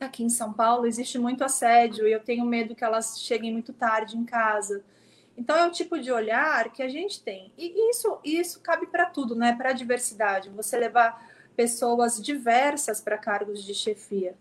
[0.00, 3.72] aqui em São Paulo existe muito assédio e eu tenho medo que elas cheguem muito
[3.72, 4.82] tarde em casa.
[5.36, 7.52] Então é o tipo de olhar que a gente tem.
[7.56, 9.54] E isso, isso cabe para tudo, né?
[9.54, 10.48] Para a diversidade.
[10.50, 11.22] Você levar
[11.54, 14.34] pessoas diversas para cargos de chefia.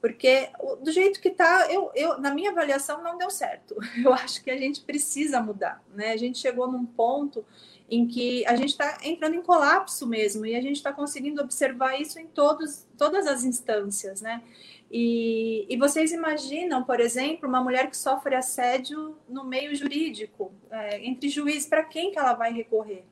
[0.00, 0.50] Porque
[0.82, 3.74] do jeito que está, eu, eu, na minha avaliação, não deu certo.
[4.04, 5.82] Eu acho que a gente precisa mudar.
[5.94, 6.12] Né?
[6.12, 7.42] A gente chegou num ponto
[7.90, 11.98] em que a gente está entrando em colapso mesmo, e a gente está conseguindo observar
[12.00, 14.42] isso em todos, todas as instâncias, né?
[14.90, 21.04] E, e, vocês imaginam, por exemplo, uma mulher que sofre assédio no meio jurídico, é,
[21.04, 23.04] entre juízes, para quem que ela vai recorrer?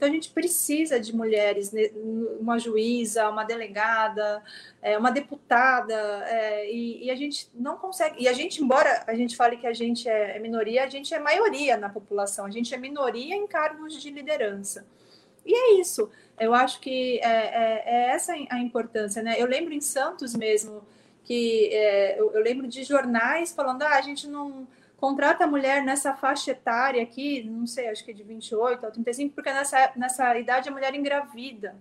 [0.00, 1.90] Então a gente precisa de mulheres, né,
[2.40, 4.42] uma juíza, uma delegada,
[4.80, 5.94] é, uma deputada,
[6.26, 8.22] é, e, a gente não consegue.
[8.22, 11.12] E a gente, embora a gente fale que a gente é, é minoria, a gente
[11.12, 14.86] é maioria na população, a gente é minoria em cargos de liderança.
[15.44, 16.10] E é isso.
[16.38, 19.34] Eu acho que é, é, é essa a importância, né?
[19.38, 20.82] Eu lembro em Santos mesmo
[21.24, 25.82] que é, eu, eu, lembro de jornais falando, ah, a gente não contrata a mulher
[25.82, 29.92] nessa faixa etária aqui, não sei, acho que é de 28 a 35, porque nessa,
[29.96, 31.74] nessa idade a mulher engravida.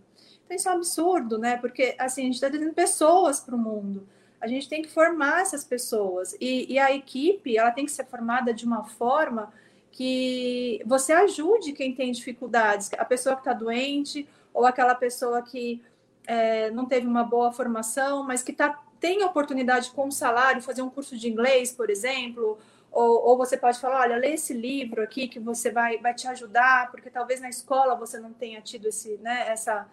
[0.45, 1.57] Então isso é um absurdo, né?
[1.57, 4.07] Porque assim, a gente está trazendo pessoas para o mundo.
[4.39, 6.33] A gente tem que formar essas pessoas.
[6.39, 9.51] E, e a equipe, ela tem que ser formada de uma forma
[9.91, 15.81] que você ajude quem tem dificuldades, a pessoa que está doente, ou aquela pessoa que
[16.25, 20.89] é, não teve uma boa formação, mas que está tem oportunidade com salário, fazer um
[20.89, 22.57] curso de inglês, por exemplo,
[22.91, 26.27] ou, ou, você pode falar, olha, lê esse livro aqui que você vai, vai te
[26.27, 29.87] ajudar, porque talvez na escola você não tenha tido esse, né, essa,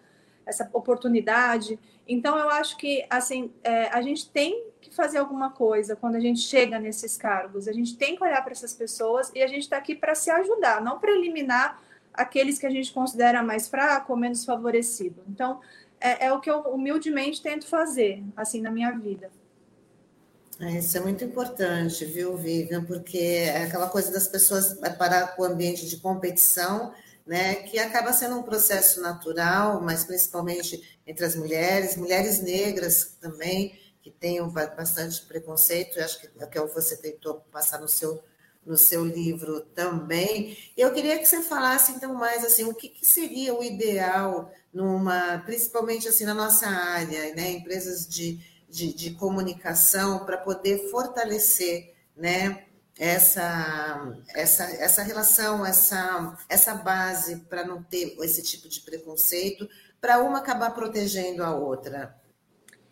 [0.47, 1.79] essa oportunidade.
[2.09, 6.21] Então, eu acho que assim é, a gente tem que fazer alguma coisa quando a
[6.21, 7.69] gente chega nesses cargos.
[7.69, 10.31] A gente tem que olhar para essas pessoas e a gente está aqui para se
[10.31, 11.83] ajudar, não para eliminar
[12.15, 15.23] aqueles que a gente considera mais fraco ou menos favorecido.
[15.29, 15.61] Então,
[16.01, 19.31] é, é o que eu humildemente tento fazer, assim, na minha vida.
[20.59, 22.85] É, isso é muito importante, viu, Vivian?
[22.85, 26.95] Porque é aquela coisa das pessoas parar com o ambiente de competição,
[27.27, 33.79] né, que acaba sendo um processo natural, mas principalmente entre as mulheres, mulheres negras também,
[34.01, 38.23] que têm bastante preconceito, eu acho que é o que você tentou passar no seu
[38.67, 40.59] no seu livro também.
[40.77, 45.39] Eu queria que você falasse então mais assim, o que, que seria o ideal numa,
[45.47, 52.65] principalmente assim na nossa área, né, empresas de, de, de comunicação para poder fortalecer, né,
[52.99, 59.69] essa, essa, essa relação, essa, essa base para não ter esse tipo de preconceito,
[60.01, 62.15] para uma acabar protegendo a outra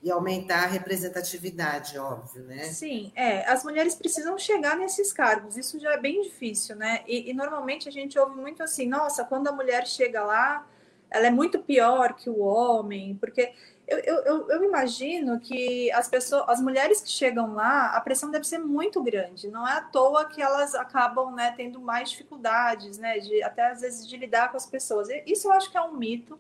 [0.05, 2.65] e aumentar a representatividade, óbvio, né?
[2.65, 3.49] Sim, é.
[3.51, 7.03] As mulheres precisam chegar nesses cargos, isso já é bem difícil, né?
[7.07, 10.69] E, e, normalmente a gente ouve muito assim, nossa, quando a mulher chega lá,
[11.11, 13.55] ela é muito pior que o homem, porque
[13.89, 18.47] eu, eu, eu imagino que as pessoas, as mulheres que chegam lá, a pressão deve
[18.47, 19.49] ser muito grande.
[19.49, 23.19] Não é à toa que elas acabam né, tendo mais dificuldades, né?
[23.21, 25.09] De, até às vezes de lidar com as pessoas.
[25.27, 26.39] Isso eu acho que é um mito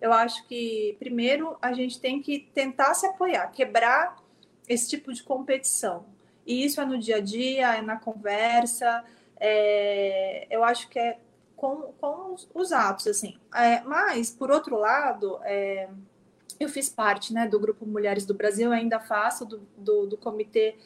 [0.00, 4.16] eu acho que, primeiro, a gente tem que tentar se apoiar, quebrar
[4.68, 6.06] esse tipo de competição.
[6.46, 9.04] E isso é no dia a dia, é na conversa,
[9.40, 11.18] é, eu acho que é
[11.56, 13.36] com, com os, os atos, assim.
[13.54, 15.88] É, mas, por outro lado, é,
[16.58, 20.76] eu fiz parte né, do Grupo Mulheres do Brasil, ainda faço do, do, do Comitê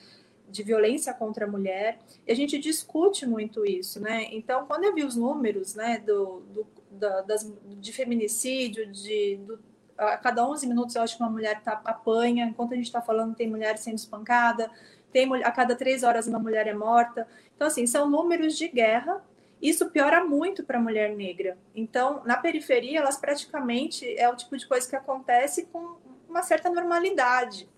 [0.51, 4.29] de Violência contra a Mulher, e a gente discute muito isso, né?
[4.33, 9.59] Então, quando eu vi os números né, do, do da, das, de feminicídio, de, do,
[9.97, 13.03] a cada 11 minutos eu acho que uma mulher tá, apanha, enquanto a gente está
[13.03, 14.71] falando tem mulher sendo espancada,
[15.13, 17.27] tem a cada três horas uma mulher é morta.
[17.55, 19.23] Então, assim, são números de guerra.
[19.61, 21.59] Isso piora muito para a mulher negra.
[21.75, 25.97] Então, na periferia, elas praticamente é o tipo de coisa que acontece com
[26.29, 27.69] uma certa normalidade.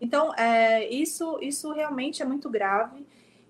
[0.00, 3.06] Então, é, isso, isso realmente é muito grave.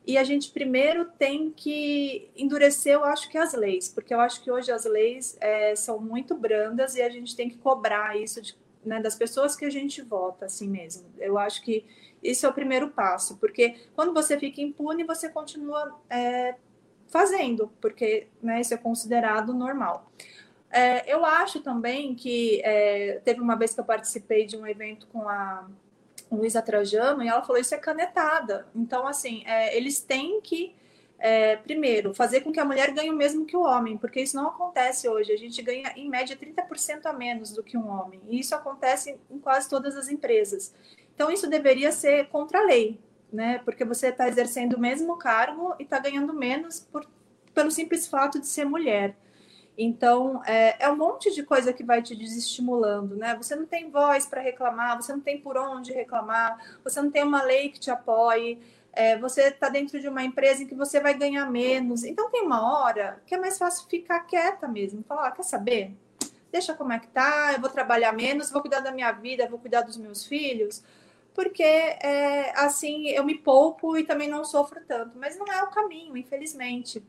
[0.07, 4.43] E a gente primeiro tem que endurecer, eu acho que as leis, porque eu acho
[4.43, 8.41] que hoje as leis é, são muito brandas e a gente tem que cobrar isso
[8.41, 11.07] de, né, das pessoas que a gente vota, assim mesmo.
[11.19, 11.85] Eu acho que
[12.23, 16.57] isso é o primeiro passo, porque quando você fica impune, você continua é,
[17.09, 20.11] fazendo, porque né, isso é considerado normal.
[20.71, 25.07] É, eu acho também que é, teve uma vez que eu participei de um evento
[25.09, 25.69] com a
[26.31, 28.67] Luísa Trajano, e ela falou: isso é canetada.
[28.75, 30.75] Então, assim, é, eles têm que,
[31.19, 34.37] é, primeiro, fazer com que a mulher ganhe o mesmo que o homem, porque isso
[34.37, 35.33] não acontece hoje.
[35.33, 39.19] A gente ganha, em média, 30% a menos do que um homem, e isso acontece
[39.31, 40.75] em quase todas as empresas.
[41.15, 42.99] Então, isso deveria ser contra a lei,
[43.33, 43.61] né?
[43.65, 47.07] Porque você está exercendo o mesmo cargo e está ganhando menos por,
[47.53, 49.17] pelo simples fato de ser mulher.
[49.83, 53.35] Então, é, é, um monte de coisa que vai te desestimulando, né?
[53.37, 57.23] Você não tem voz para reclamar, você não tem por onde reclamar, você não tem
[57.23, 58.61] uma lei que te apoie,
[58.93, 62.05] é, você está dentro de uma empresa em que você vai ganhar menos.
[62.05, 65.97] Então, tem uma hora que é mais fácil ficar quieta mesmo, falar: ah, quer saber?
[66.53, 69.59] Deixa como é que tá, eu vou trabalhar menos, vou cuidar da minha vida, vou
[69.59, 70.85] cuidar dos meus filhos,
[71.33, 75.17] porque é, assim eu me poupo e também não sofro tanto.
[75.17, 77.03] Mas não é o caminho, infelizmente.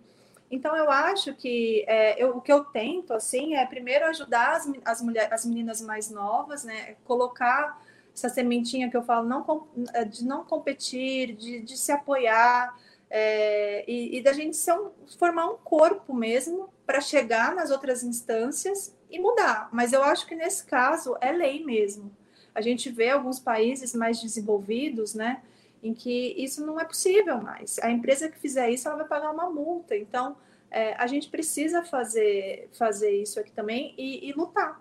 [0.52, 4.70] Então, eu acho que é, eu, o que eu tento, assim, é primeiro ajudar as,
[4.84, 6.98] as, mulheres, as meninas mais novas, né?
[7.06, 7.82] Colocar
[8.14, 12.78] essa sementinha que eu falo, não, é, de não competir, de, de se apoiar,
[13.10, 18.96] é, e, e, da gente um, formar um corpo mesmo para chegar nas outras instâncias
[19.10, 19.70] e mudar.
[19.72, 22.12] Mas eu acho que nesse caso é lei mesmo.
[22.56, 25.42] A gente vê alguns países mais desenvolvidos, né?
[25.84, 27.80] Em que isso não é possível mais.
[27.80, 29.96] A empresa que fizer isso, ela vai pagar uma multa.
[29.96, 30.38] Então,
[30.70, 34.80] é, a gente precisa fazer, fazer isso aqui também e, e lutar.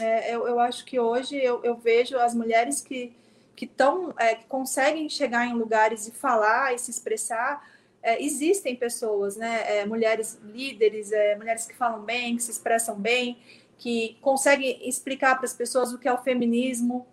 [0.00, 3.12] É, eu, eu, acho que hoje eu, eu vejo as mulheres que,
[3.56, 7.68] que, tão, é, que conseguem chegar em lugares e falar e se expressar.
[8.00, 12.94] É, existem pessoas, né, é, mulheres líderes, é, mulheres que falam bem, que se expressam
[12.94, 13.38] bem,
[13.76, 17.06] que conseguem explicar para as pessoas o que é o feminismo,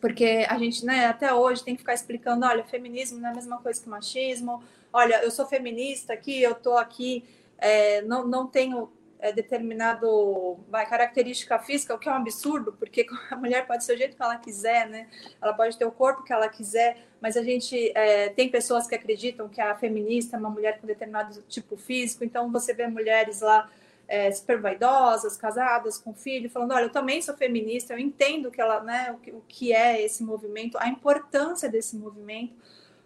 [0.00, 3.34] porque a gente, né, até hoje tem que ficar explicando, olha, feminismo não é a
[3.34, 7.24] mesma coisa que machismo, olha, eu sou feminista aqui, eu tô aqui,
[7.58, 13.06] é, não, não tenho é, determinado vai, característica física, o que é um absurdo, porque
[13.30, 15.08] a mulher pode ser o jeito que ela quiser, né?
[15.40, 18.94] Ela pode ter o corpo que ela quiser, mas a gente é, tem pessoas que
[18.94, 23.40] acreditam que a feminista é uma mulher com determinado tipo físico, então você vê mulheres
[23.40, 23.70] lá
[24.10, 28.60] é, super vaidosas, casadas, com filho, falando: olha, eu também sou feminista, eu entendo que
[28.60, 32.52] ela, né, o, que, o que é esse movimento, a importância desse movimento,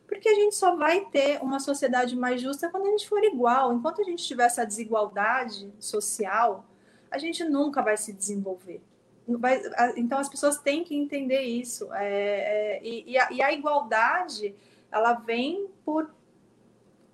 [0.09, 3.75] porque a gente só vai ter uma sociedade mais justa quando a gente for igual.
[3.75, 6.65] Enquanto a gente tiver essa desigualdade social,
[7.11, 8.83] a gente nunca vai se desenvolver.
[9.27, 9.61] Vai,
[9.97, 11.93] então as pessoas têm que entender isso.
[11.93, 14.55] É, é, e, a, e, a, igualdade
[14.91, 16.15] ela vem por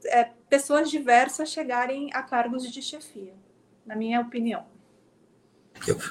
[0.04, 3.34] é, pessoas diversas chegarem a cargos de chefia,
[3.90, 4.64] na minha opinião.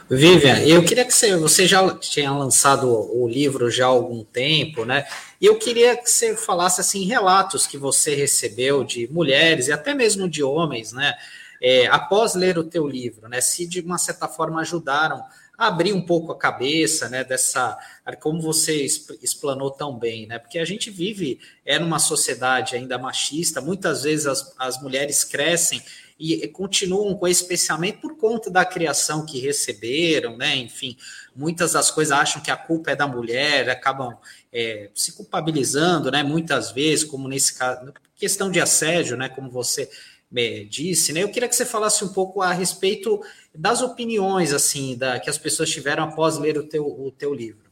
[0.10, 4.84] Vivian, eu queria que você, você já tinha lançado o livro já há algum tempo,
[4.84, 5.08] né?
[5.40, 9.94] E eu queria que você falasse assim relatos que você recebeu de mulheres e até
[9.94, 11.16] mesmo de homens, né?
[11.62, 13.40] É, após ler o teu livro, né?
[13.40, 15.24] Se de uma certa forma ajudaram
[15.58, 17.24] a abrir um pouco a cabeça, né?
[17.24, 17.78] Dessa,
[18.20, 18.86] como você
[19.22, 20.38] explanou tão bem, né?
[20.38, 23.62] Porque a gente vive é numa sociedade ainda machista.
[23.62, 25.82] Muitas vezes as, as mulheres crescem
[26.20, 30.56] e continuam com esse especialmente por conta da criação que receberam, né?
[30.58, 30.98] Enfim,
[31.34, 34.18] muitas das coisas acham que a culpa é da mulher, acabam
[34.52, 36.22] é, se culpabilizando, né?
[36.22, 39.30] Muitas vezes, como nesse caso, questão de assédio, né?
[39.30, 39.90] Como você
[40.36, 41.24] é, disse, né?
[41.24, 43.22] Eu queria que você falasse um pouco a respeito
[43.56, 47.69] das opiniões, assim, da, que as pessoas tiveram após ler o teu, o teu livro.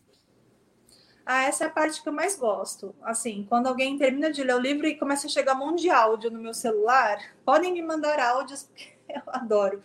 [1.30, 2.96] Ah, essa é a parte que eu mais gosto.
[3.04, 5.90] Assim, quando alguém termina de ler o livro e começa a chegar um monte de
[5.90, 9.84] áudio no meu celular, podem me mandar áudios, porque eu adoro.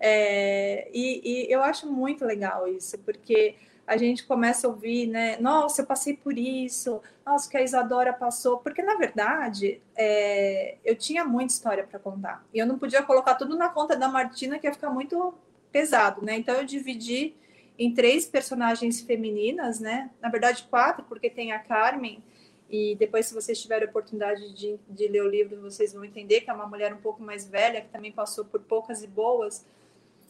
[0.00, 3.54] É, e, e eu acho muito legal isso, porque
[3.86, 5.36] a gente começa a ouvir, né?
[5.38, 10.96] Nossa, eu passei por isso, nossa, que a Isadora passou, porque na verdade é, eu
[10.96, 14.58] tinha muita história para contar e eu não podia colocar tudo na conta da Martina,
[14.58, 15.34] que ia ficar muito
[15.70, 16.36] pesado, né?
[16.36, 17.36] Então eu dividi
[17.80, 20.10] em três personagens femininas, né?
[20.20, 22.22] Na verdade, quatro, porque tem a Carmen,
[22.68, 26.50] e depois, se vocês tiverem oportunidade de, de, ler o livro, vocês vão entender que
[26.50, 29.66] é uma mulher um pouco mais velha, que também passou por poucas e boas.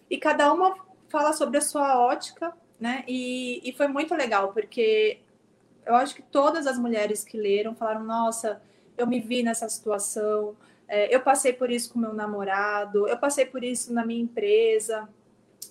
[0.09, 0.75] E cada uma
[1.09, 3.05] fala sobre a sua ótica, né?
[3.07, 5.19] E, e foi muito legal, porque
[5.85, 8.63] eu acho que todas as mulheres que leram falaram: nossa,
[8.97, 13.45] eu me vi nessa situação, é, eu passei por isso com meu namorado, eu passei
[13.45, 15.09] por isso na minha empresa.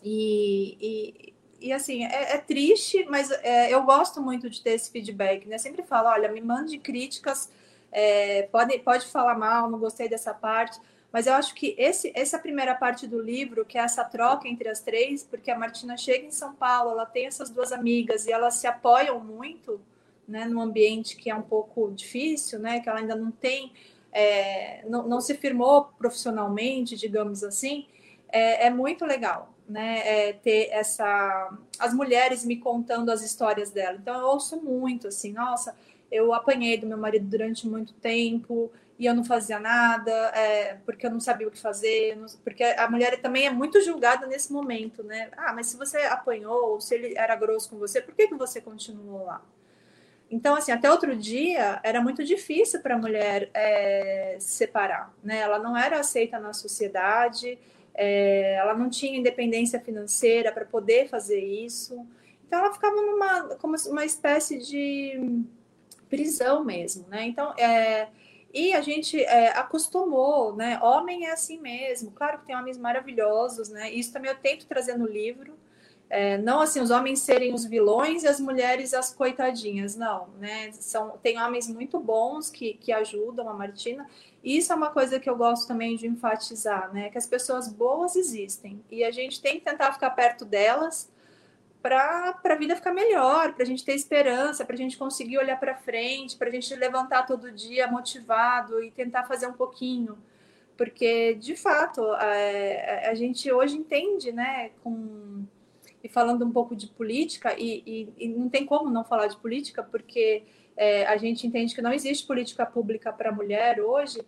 [0.04, 4.92] E, e, e assim, é, é triste, mas é, eu gosto muito de ter esse
[4.92, 5.58] feedback, né?
[5.58, 7.52] Sempre falo, olha, me mande críticas,
[7.92, 10.80] é, pode, pode falar mal, não gostei dessa parte,
[11.12, 14.70] mas eu acho que esse, essa primeira parte do livro, que é essa troca entre
[14.70, 18.32] as três, porque a Martina chega em São Paulo, ela tem essas duas amigas e
[18.32, 19.82] elas se apoiam muito,
[20.28, 23.74] né, num ambiente que é um pouco difícil, né, que ela ainda não tem,
[24.12, 27.88] é, não, não se firmou profissionalmente, digamos assim,
[28.32, 33.98] é, é muito legal né, é, ter essa as mulheres me contando as histórias dela.
[34.02, 35.76] Então eu ouço muito assim, nossa,
[36.12, 41.06] eu apanhei do meu marido durante muito tempo e eu não fazia nada, é, porque
[41.06, 44.52] eu não sabia o que fazer, não, porque a mulher também é muito julgada nesse
[44.52, 45.30] momento, né?
[45.38, 48.60] Ah, mas se você apanhou, se ele era grosso com você, por que, que você
[48.60, 49.42] continuou lá?
[50.30, 55.40] Então, assim, até outro dia era muito difícil para a mulher é, se separar, né?
[55.40, 57.58] Ela não era aceita na sociedade,
[58.00, 62.08] é, ela não tinha independência financeira para poder fazer isso.
[62.48, 65.44] Então ela ficava numa como uma espécie de
[66.10, 67.28] prisão mesmo, né?
[67.28, 68.08] Então é,
[68.54, 70.80] e a gente é, acostumou, né?
[70.82, 72.12] Homem é assim mesmo.
[72.12, 73.92] Claro que tem homens maravilhosos, né?
[73.92, 75.54] Isso também eu tento trazer no livro.
[76.10, 80.72] É, não assim os homens serem os vilões e as mulheres as coitadinhas, não, né?
[80.72, 84.08] São tem homens muito bons que, que ajudam a Martina
[84.44, 87.10] isso é uma coisa que eu gosto também de enfatizar, né?
[87.10, 91.12] Que as pessoas boas existem e a gente tem que tentar ficar perto delas
[91.82, 95.58] para a vida ficar melhor, para a gente ter esperança, para a gente conseguir olhar
[95.60, 100.18] para frente, para a gente levantar todo dia motivado e tentar fazer um pouquinho.
[100.78, 104.72] Porque, de fato, a, a gente hoje entende, né?
[104.82, 105.46] Com,
[106.04, 109.38] e falando um pouco de política, e, e, e não tem como não falar de
[109.38, 110.44] política, porque
[110.76, 114.22] é, a gente entende que não existe política pública para mulher hoje.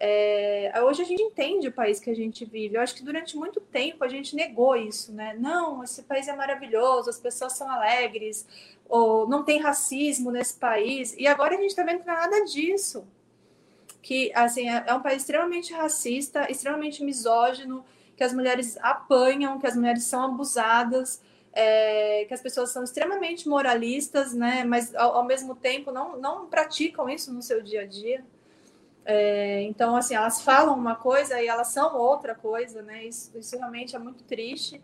[0.00, 2.76] É, hoje a gente entende o país que a gente vive.
[2.76, 5.36] Eu acho que durante muito tempo a gente negou isso, né?
[5.38, 8.46] Não, esse país é maravilhoso, as pessoas são alegres,
[8.88, 11.14] ou não tem racismo nesse país.
[11.18, 13.06] E agora a gente está vendo que não é nada disso.
[14.00, 17.84] Que assim é, é um país extremamente racista, extremamente misógino,
[18.18, 23.48] que as mulheres apanham, que as mulheres são abusadas é, que as pessoas são extremamente
[23.48, 24.62] moralistas, né?
[24.62, 28.24] Mas ao, ao, mesmo tempo não, não praticam isso no seu dia a dia.
[29.04, 33.06] É, então, assim, elas falam uma coisa e elas são outra coisa, né?
[33.06, 34.80] Isso, isso realmente é muito triste.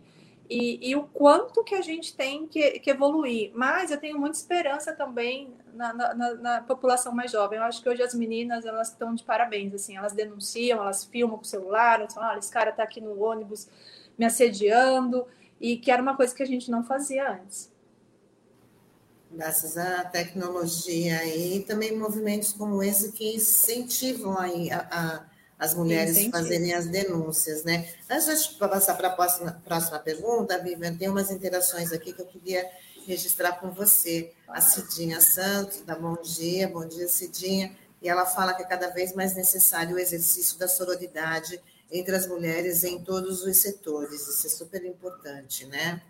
[0.51, 3.53] E, e, o quanto que a gente tem que, que, evoluir.
[3.55, 7.59] Mas eu tenho muita esperança também na, na, na, população mais jovem.
[7.59, 9.75] Eu acho que hoje as meninas elas estão de parabéns.
[9.75, 13.01] Assim, elas denunciam, elas filmam com o celular, elas falam, ah, esse cara está aqui
[13.01, 13.69] no ônibus
[14.19, 15.27] me assediando
[15.61, 17.73] e que era uma coisa que a gente não fazia antes.
[19.31, 26.13] Graças à tecnologia e também movimentos como esse que incentivam aí a, a as mulheres
[26.13, 26.37] Incentivo.
[26.37, 27.89] fazerem as denúncias, né?
[28.11, 32.27] Antes de passar para a próxima, próxima pergunta, Vivian, tem umas interações aqui que eu
[32.27, 32.69] queria
[33.07, 34.33] registrar com você.
[34.49, 38.89] A Cidinha Santos, da Bom Dia, Bom Dia Cidinha, e ela fala que é cada
[38.91, 44.29] vez mais necessário o exercício da sororidade entre as mulheres em todos os setores.
[44.29, 46.03] Isso é super importante, né?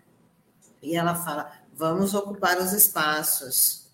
[0.81, 3.85] E ela fala: vamos ocupar os espaços.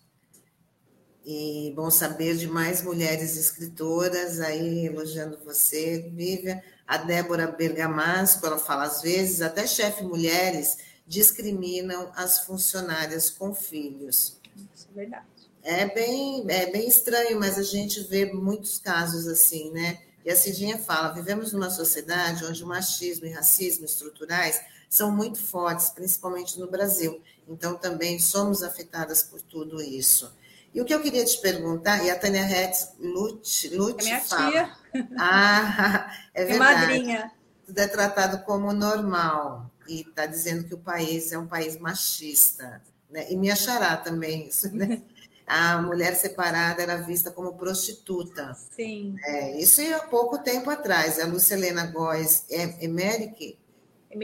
[1.24, 6.60] E bom saber de mais mulheres escritoras aí elogiando você, Vivian.
[6.86, 10.78] A Débora Bergamasco, ela fala às vezes até chefe mulheres
[11.12, 14.40] discriminam as funcionárias com filhos.
[14.74, 15.26] Isso é verdade.
[15.62, 20.00] É bem, é bem estranho, mas a gente vê muitos casos assim, né?
[20.24, 24.58] E a Cidinha fala: vivemos numa sociedade onde o machismo e racismo estruturais
[24.88, 27.20] são muito fortes, principalmente no Brasil.
[27.46, 30.34] Então, também somos afetadas por tudo isso.
[30.74, 34.20] E o que eu queria te perguntar, e a Tânia Hetz Lute, Lute é minha
[34.20, 34.72] fala, tia.
[35.18, 36.80] Ah, é verdade.
[36.80, 37.32] madrinha.
[37.66, 39.70] Tudo é tratado como normal.
[39.88, 42.82] E está dizendo que o país é um país machista.
[43.10, 43.30] Né?
[43.30, 45.02] E me achará também isso, né?
[45.46, 48.56] a mulher separada era vista como prostituta.
[48.74, 49.16] Sim.
[49.24, 51.18] É, isso há pouco tempo atrás.
[51.18, 53.58] A Lucelena Góes Emerick,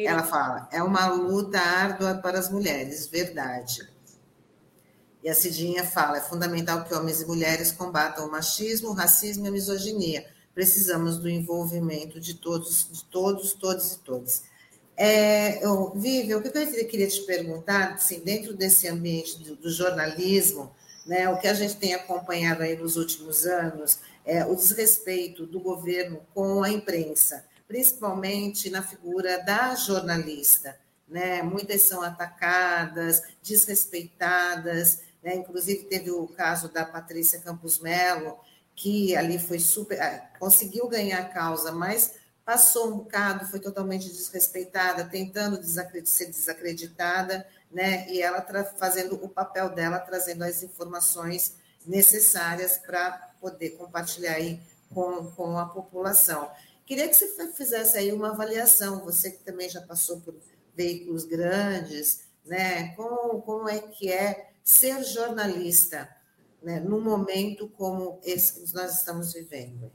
[0.04, 3.88] ela fala, é uma luta árdua para as mulheres, verdade.
[5.22, 9.44] E a Cidinha fala, é fundamental que homens e mulheres combatam o machismo, o racismo
[9.44, 10.26] e a misoginia.
[10.58, 14.42] Precisamos do envolvimento de todos, de todos, todos e todas.
[14.96, 15.60] É,
[15.94, 20.74] Vivi, o que eu queria te perguntar, assim, dentro desse ambiente do, do jornalismo,
[21.06, 21.28] né?
[21.28, 26.26] O que a gente tem acompanhado aí nos últimos anos é o desrespeito do governo
[26.34, 30.76] com a imprensa, principalmente na figura da jornalista.
[31.08, 31.40] Né?
[31.40, 35.02] Muitas são atacadas, desrespeitadas.
[35.22, 35.36] Né?
[35.36, 38.36] Inclusive, teve o caso da Patrícia Campos Melo,
[38.78, 40.00] que ali foi super.
[40.00, 42.14] Ah, conseguiu ganhar a causa, mas
[42.44, 48.08] passou um bocado, foi totalmente desrespeitada, tentando ser desacreditada né?
[48.10, 48.44] E ela
[48.76, 51.54] fazendo o papel dela, trazendo as informações
[51.86, 54.60] necessárias para poder compartilhar aí
[54.92, 56.50] com, com a população.
[56.86, 60.34] Queria que você fizesse aí uma avaliação, você que também já passou por
[60.74, 62.94] veículos grandes, né?
[62.94, 66.08] Como, como é que é ser jornalista,
[66.62, 66.80] né?
[66.80, 69.90] Num momento como esse que nós estamos vivendo?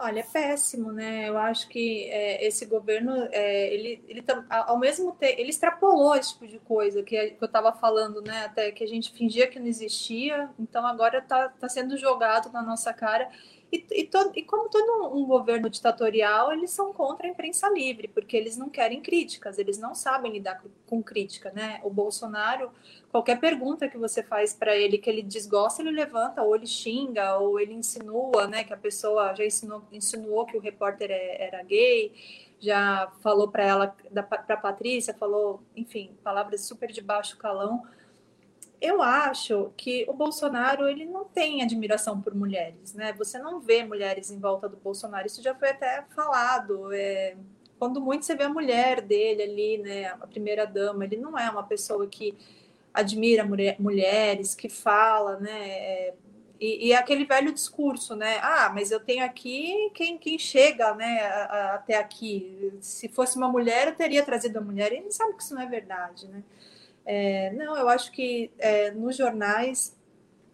[0.00, 1.28] Olha, é péssimo, né?
[1.28, 6.34] Eu acho que é, esse governo, é, ele, ele ao mesmo tempo, ele extrapolou esse
[6.34, 8.44] tipo de coisa que, que eu estava falando, né?
[8.44, 12.62] Até que a gente fingia que não existia, então agora está tá sendo jogado na
[12.62, 13.28] nossa cara.
[13.70, 18.36] E, e, e como todo um governo ditatorial, eles são contra a imprensa livre, porque
[18.36, 21.78] eles não querem críticas, eles não sabem lidar com, com crítica, né?
[21.84, 22.70] O Bolsonaro,
[23.10, 27.36] qualquer pergunta que você faz para ele que ele desgosta, ele levanta, ou ele xinga,
[27.36, 28.64] ou ele insinua, né?
[28.64, 32.14] Que a pessoa já insinuou, insinuou que o repórter é, era gay,
[32.58, 33.96] já falou para ela,
[34.46, 37.84] para Patrícia, falou, enfim, palavras super de baixo calão
[38.80, 43.12] eu acho que o Bolsonaro ele não tem admiração por mulheres, né?
[43.14, 45.26] Você não vê mulheres em volta do Bolsonaro.
[45.26, 46.92] Isso já foi até falado.
[46.92, 47.36] É,
[47.78, 50.06] quando muito você vê a mulher dele ali, né?
[50.06, 51.04] A primeira dama.
[51.04, 52.36] Ele não é uma pessoa que
[52.94, 55.70] admira mulher, mulheres, que fala, né?
[55.70, 56.14] É,
[56.60, 58.38] e, e, aquele velho discurso, né?
[58.42, 61.20] Ah, mas eu tenho aqui quem, quem chega, né?
[61.20, 62.72] A, a, até aqui.
[62.80, 64.92] Se fosse uma mulher, eu teria trazido a mulher.
[64.92, 66.42] Ele sabe que isso não é verdade, né?
[67.10, 69.96] É, não, eu acho que é, nos jornais,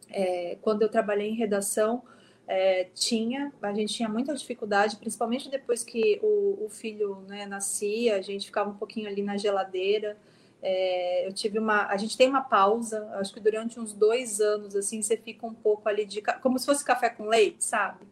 [0.08, 2.04] é, quando eu trabalhei em redação,
[2.46, 8.14] é, tinha, a gente tinha muita dificuldade, principalmente depois que o, o filho né, nascia,
[8.14, 10.16] a gente ficava um pouquinho ali na geladeira.
[10.62, 14.76] É, eu tive uma, a gente tem uma pausa, acho que durante uns dois anos,
[14.76, 18.06] assim, você fica um pouco ali de, como se fosse café com leite, sabe?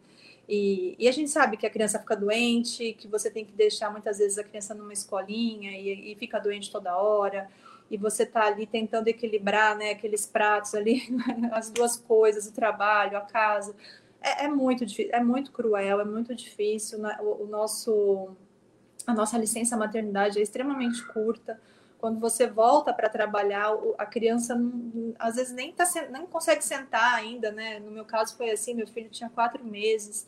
[0.49, 3.89] E, e, a gente sabe que a criança fica doente, que você tem que deixar
[3.89, 7.49] muitas vezes a criança numa escolinha e, e fica doente toda hora
[7.89, 11.03] e você está ali tentando equilibrar né, aqueles pratos ali,
[11.51, 13.75] as duas coisas, o trabalho, a casa.
[14.21, 16.99] É, é muito difícil, é muito cruel, é muito difícil.
[16.99, 17.17] Né?
[17.21, 18.29] O, o nosso,
[19.05, 21.59] a nossa licença maternidade é extremamente curta.
[21.99, 24.59] Quando você volta para trabalhar, a criança
[25.17, 27.79] às vezes nem, tá, nem consegue sentar ainda, né?
[27.79, 30.27] No meu caso foi assim, meu filho tinha quatro meses.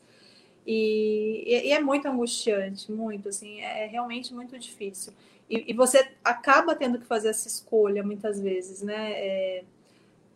[0.66, 5.14] E, e, é muito angustiante, muito, assim, é, é realmente muito difícil.
[5.50, 9.12] E, e, você acaba tendo que fazer essa escolha muitas vezes, né?
[9.14, 9.64] É,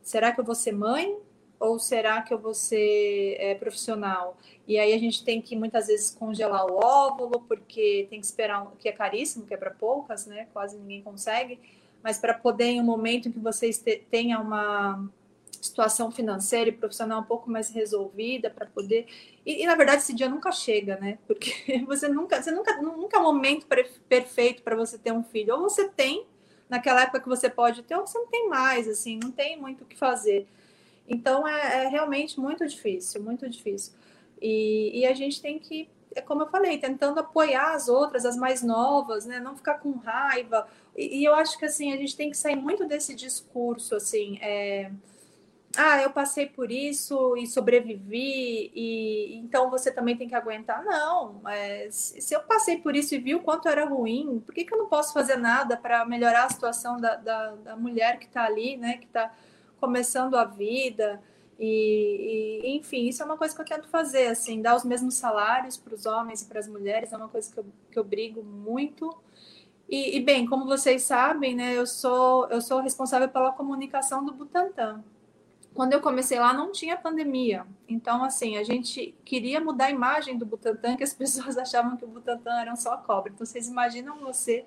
[0.03, 1.17] será que eu vou ser mãe
[1.59, 4.37] ou será que eu vou ser é, profissional?
[4.67, 8.71] E aí a gente tem que muitas vezes congelar o óvulo, porque tem que esperar,
[8.79, 10.47] que é caríssimo, que é para poucas, né?
[10.53, 11.59] Quase ninguém consegue.
[12.03, 15.09] mas para poder, em um momento em que vocês tenham uma
[15.61, 19.07] situação financeira e profissional um pouco mais resolvida para poder
[19.49, 21.17] e, e, na verdade esse dia nunca chega, né?
[21.25, 23.65] Porque você nunca você nunca nunca é um momento
[24.07, 25.55] perfeito para você ter um filho.
[25.55, 26.27] Ou você tem
[26.69, 29.83] naquela época que você pode ter, ou você não tem mais, assim, não tem muito
[29.83, 30.47] o que fazer.
[31.07, 33.93] Então é, é realmente muito difícil, muito difícil.
[34.39, 38.35] E, e a gente tem que é como eu falei, tentando apoiar as outras, as
[38.35, 39.39] mais novas, né?
[39.39, 40.67] Não ficar com raiva.
[40.95, 44.37] E, e eu acho que assim a gente tem que sair muito desse discurso assim.
[44.41, 44.91] É,
[45.77, 50.83] ah, eu passei por isso e sobrevivi, e então você também tem que aguentar.
[50.83, 54.65] Não, mas se eu passei por isso e vi o quanto era ruim, por que,
[54.65, 58.25] que eu não posso fazer nada para melhorar a situação da, da, da mulher que
[58.25, 58.97] está ali, né?
[58.97, 59.31] Que está
[59.79, 61.21] começando a vida.
[61.59, 65.15] E, e, enfim, isso é uma coisa que eu tento fazer, assim, dar os mesmos
[65.15, 68.03] salários para os homens e para as mulheres, é uma coisa que eu, que eu
[68.03, 69.15] brigo muito.
[69.87, 74.33] E, e, bem, como vocês sabem, né, eu sou, eu sou responsável pela comunicação do
[74.33, 75.03] Butantan
[75.79, 77.65] quando eu comecei lá não tinha pandemia.
[77.87, 82.03] Então, assim, a gente queria mudar a imagem do Butantan, que as pessoas achavam que
[82.03, 83.31] o Butantan era só cobra.
[83.33, 84.65] Então, vocês imaginam você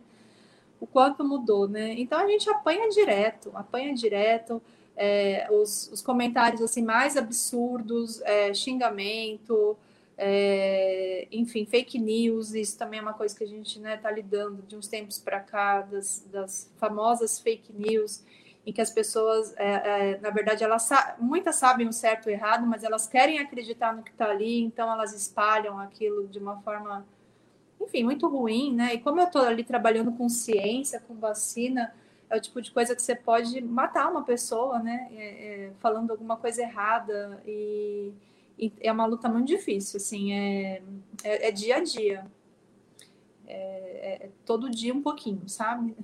[0.81, 1.93] o quanto mudou, né?
[1.99, 4.63] Então, a gente apanha direto, apanha direto.
[4.97, 9.77] É, os, os, comentários assim mais absurdos, é, xingamento,
[10.17, 14.11] é, enfim, fake news, isso também é uma coisa que a gente está né, tá
[14.11, 18.23] lidando de uns tempos para cá, das, das famosas fake news
[18.65, 20.89] em que as pessoas, é, é, na verdade, elas
[21.19, 24.63] muitas sabem o certo e o errado, mas elas querem acreditar no que está ali,
[24.63, 27.05] então elas espalham aquilo de uma forma,
[27.81, 28.95] enfim, muito ruim, né?
[28.95, 31.93] E como eu estou ali trabalhando com ciência, com vacina,
[32.31, 35.09] é o tipo de coisa que você pode matar uma pessoa, né?
[35.13, 38.13] É, é falando alguma coisa errada e,
[38.57, 40.83] e, é uma luta muito difícil, assim, é,
[41.25, 42.25] é, é dia a dia,
[43.47, 45.97] é, é todo dia um pouquinho, sabe?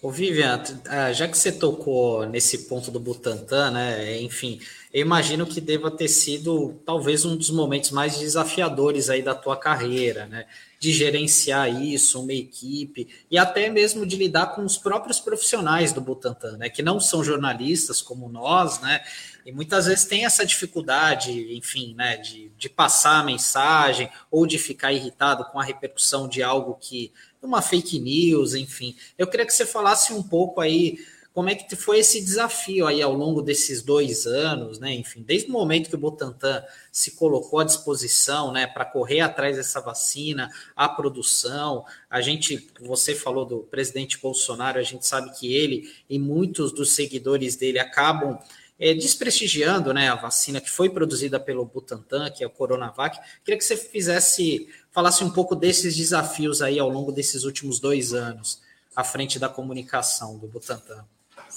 [0.00, 4.20] Ô Vivian, ah, já que você tocou nesse ponto do Butantan, né?
[4.20, 4.60] Enfim,
[4.92, 9.56] eu imagino que deva ter sido talvez um dos momentos mais desafiadores aí da tua
[9.56, 10.46] carreira, né?
[10.78, 16.00] De gerenciar isso, uma equipe, e até mesmo de lidar com os próprios profissionais do
[16.00, 16.68] Butantan, né?
[16.68, 19.02] Que não são jornalistas como nós, né?
[19.44, 22.16] E muitas vezes tem essa dificuldade, enfim, né?
[22.16, 27.12] De, de passar a mensagem ou de ficar irritado com a repercussão de algo que
[27.42, 28.94] uma fake news, enfim.
[29.16, 30.98] Eu queria que você falasse um pouco aí
[31.36, 34.94] como é que foi esse desafio aí ao longo desses dois anos, né?
[34.94, 39.58] Enfim, desde o momento que o Butantan se colocou à disposição, né, para correr atrás
[39.58, 45.54] dessa vacina, a produção, a gente, você falou do presidente Bolsonaro, a gente sabe que
[45.54, 48.38] ele e muitos dos seguidores dele acabam
[48.78, 53.20] é, desprestigiando né, a vacina que foi produzida pelo Butantan, que é o Coronavac.
[53.44, 58.14] Queria que você fizesse, falasse um pouco desses desafios aí ao longo desses últimos dois
[58.14, 58.62] anos,
[58.96, 61.04] à frente da comunicação do Butantan.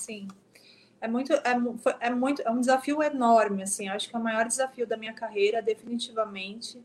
[0.10, 0.28] Sim.
[1.00, 1.56] É muito, é,
[2.00, 5.14] é muito, é um desafio enorme, assim, acho que é o maior desafio da minha
[5.14, 6.84] carreira, definitivamente.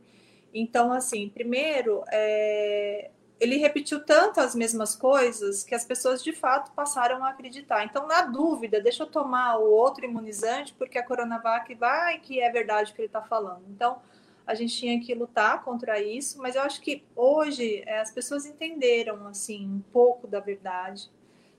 [0.53, 3.11] Então, assim, primeiro, é,
[3.41, 7.83] ele repetiu tanto as mesmas coisas que as pessoas de fato passaram a acreditar.
[7.83, 12.51] Então, na dúvida, deixa eu tomar o outro imunizante, porque a Coronavac vai que é
[12.51, 13.65] verdade o que ele está falando.
[13.71, 14.03] Então,
[14.47, 18.45] a gente tinha que lutar contra isso, mas eu acho que hoje é, as pessoas
[18.45, 21.11] entenderam assim um pouco da verdade,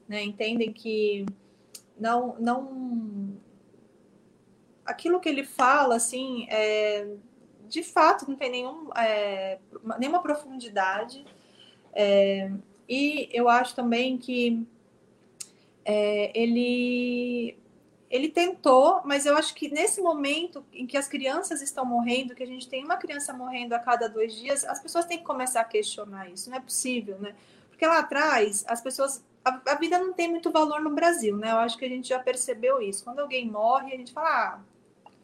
[0.07, 0.23] né?
[0.23, 1.25] Entendem que
[1.97, 3.37] não, não
[4.85, 7.07] aquilo que ele fala assim, é,
[7.67, 9.59] de fato não tem nenhum, é,
[9.97, 11.25] nenhuma profundidade
[11.93, 12.51] é,
[12.87, 14.65] e eu acho também que
[15.83, 17.57] é, ele
[18.07, 22.43] ele tentou, mas eu acho que nesse momento em que as crianças estão morrendo, que
[22.43, 25.61] a gente tem uma criança morrendo a cada dois dias, as pessoas têm que começar
[25.61, 26.49] a questionar isso.
[26.49, 27.35] Não é possível, né?
[27.67, 31.51] Porque lá atrás as pessoas a, a, vida não tem muito valor no Brasil, né?
[31.51, 33.03] Eu acho que a gente já percebeu isso.
[33.03, 34.59] Quando alguém morre, a gente fala, ah,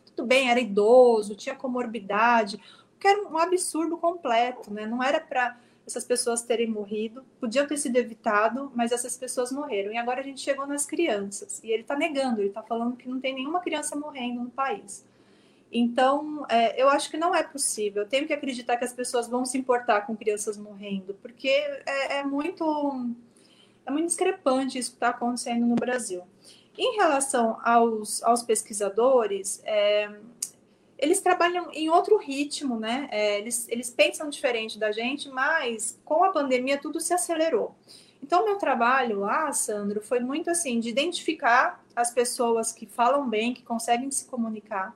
[0.06, 2.62] tudo bem, era idoso, tinha comorbidade,
[3.00, 4.86] que era um absurdo completo, né?
[4.86, 5.58] Não era para
[5.88, 9.92] essas pessoas terem morrido, podiam ter sido evitado, mas essas pessoas morreram.
[9.92, 13.10] E agora a gente chegou nas crianças, e ele está negando, ele está falando que
[13.10, 15.04] não tem nenhuma criança morrendo no país.
[15.72, 18.04] Então, é, eu acho que não é possível.
[18.04, 22.20] Eu tenho que acreditar que as pessoas vão se importar com crianças morrendo, porque é,
[22.20, 23.16] é muito
[23.86, 26.24] é muito discrepante isso que está acontecendo no Brasil.
[26.78, 30.10] Em relação aos, aos pesquisadores, é,
[30.98, 33.10] eles trabalham em outro ritmo, né?
[33.12, 37.76] É, eles, eles pensam diferente da gente, mas com a pandemia tudo se acelerou.
[38.22, 43.54] Então, meu trabalho lá, Sandro, foi muito assim, de identificar as pessoas que falam bem,
[43.54, 44.96] que conseguem se comunicar,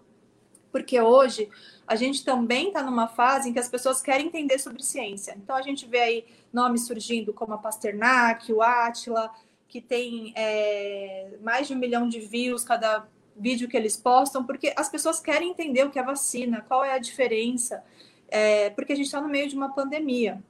[0.75, 1.49] porque hoje
[1.87, 5.33] a gente também está numa fase em que as pessoas querem entender sobre ciência.
[5.41, 9.31] Então, a gente vê aí nomes surgindo como a Pasternak, o Atila,
[9.69, 13.07] que tem é, mais de um milhão de views cada
[13.37, 16.91] vídeo que eles postam, porque as pessoas querem entender o que é vacina, qual é
[16.91, 17.81] a diferença,
[18.27, 20.43] é, porque a gente está no meio de uma pandemia.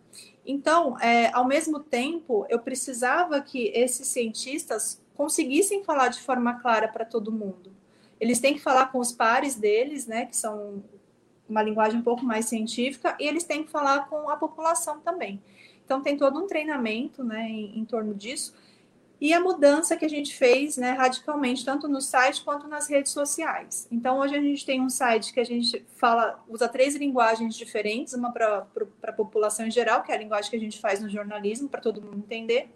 [0.44, 6.88] Então, é, ao mesmo tempo, eu precisava que esses cientistas conseguissem falar de forma clara
[6.88, 7.75] para todo mundo.
[8.20, 10.84] Eles têm que falar com os pares deles, né, que são
[11.48, 15.42] uma linguagem um pouco mais científica, e eles têm que falar com a população também.
[15.86, 18.54] Então, tem todo um treinamento né, em, em torno disso.
[19.22, 23.12] E a mudança que a gente fez né, radicalmente, tanto no site quanto nas redes
[23.12, 23.88] sociais.
[23.90, 28.14] Então, hoje a gente tem um site que a gente fala, usa três linguagens diferentes,
[28.14, 28.68] uma para
[29.04, 31.80] a população em geral, que é a linguagem que a gente faz no jornalismo, para
[31.80, 32.70] todo mundo entender.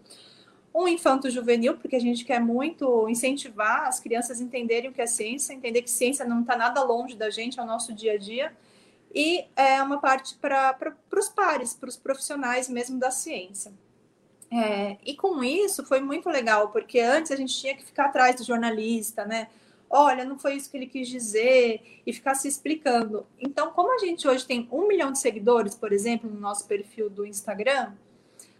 [0.72, 5.06] Um infanto-juvenil, porque a gente quer muito incentivar as crianças a entenderem o que é
[5.06, 8.18] ciência, entender que ciência não está nada longe da gente, é o nosso dia a
[8.18, 8.52] dia
[9.14, 10.76] e é uma parte para
[11.12, 13.72] os pares, para os profissionais mesmo da ciência.
[14.52, 18.36] É, e com isso foi muito legal, porque antes a gente tinha que ficar atrás
[18.36, 19.48] do jornalista, né?
[19.88, 23.26] Olha, não foi isso que ele quis dizer, e ficar se explicando.
[23.38, 27.10] Então, como a gente hoje tem um milhão de seguidores, por exemplo, no nosso perfil
[27.10, 27.92] do Instagram,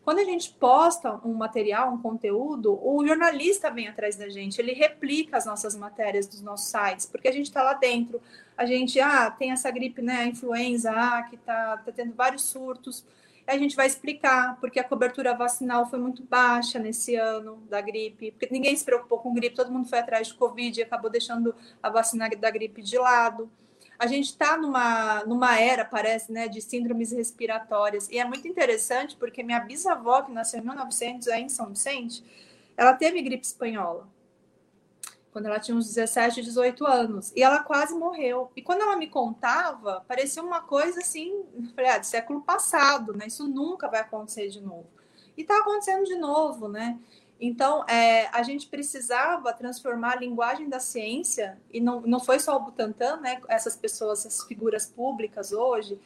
[0.05, 4.73] quando a gente posta um material, um conteúdo, o jornalista vem atrás da gente, ele
[4.73, 8.21] replica as nossas matérias dos nossos sites, porque a gente está lá dentro.
[8.57, 13.05] A gente, ah, tem essa gripe, né, influenza, ah, que está tá tendo vários surtos.
[13.47, 18.31] A gente vai explicar, porque a cobertura vacinal foi muito baixa nesse ano da gripe,
[18.31, 21.55] porque ninguém se preocupou com gripe, todo mundo foi atrás de Covid e acabou deixando
[21.83, 23.51] a vacina da gripe de lado
[24.01, 28.09] a gente está numa, numa era, parece, né, de síndromes respiratórias.
[28.09, 32.25] E é muito interessante porque minha bisavó, que nasceu em 1900 aí em São Vicente,
[32.79, 34.09] ela teve gripe espanhola
[35.31, 37.31] quando ela tinha uns 17, 18 anos.
[37.37, 38.51] E ela quase morreu.
[38.57, 41.45] E quando ela me contava, parecia uma coisa assim,
[41.77, 43.27] falei, ah, de século passado, né?
[43.27, 44.89] Isso nunca vai acontecer de novo.
[45.37, 46.99] E está acontecendo de novo, né?
[47.41, 52.55] Então, é, a gente precisava transformar a linguagem da ciência, e não, não foi só
[52.57, 53.41] o Butantan, né?
[53.49, 55.99] Essas pessoas, essas figuras públicas hoje,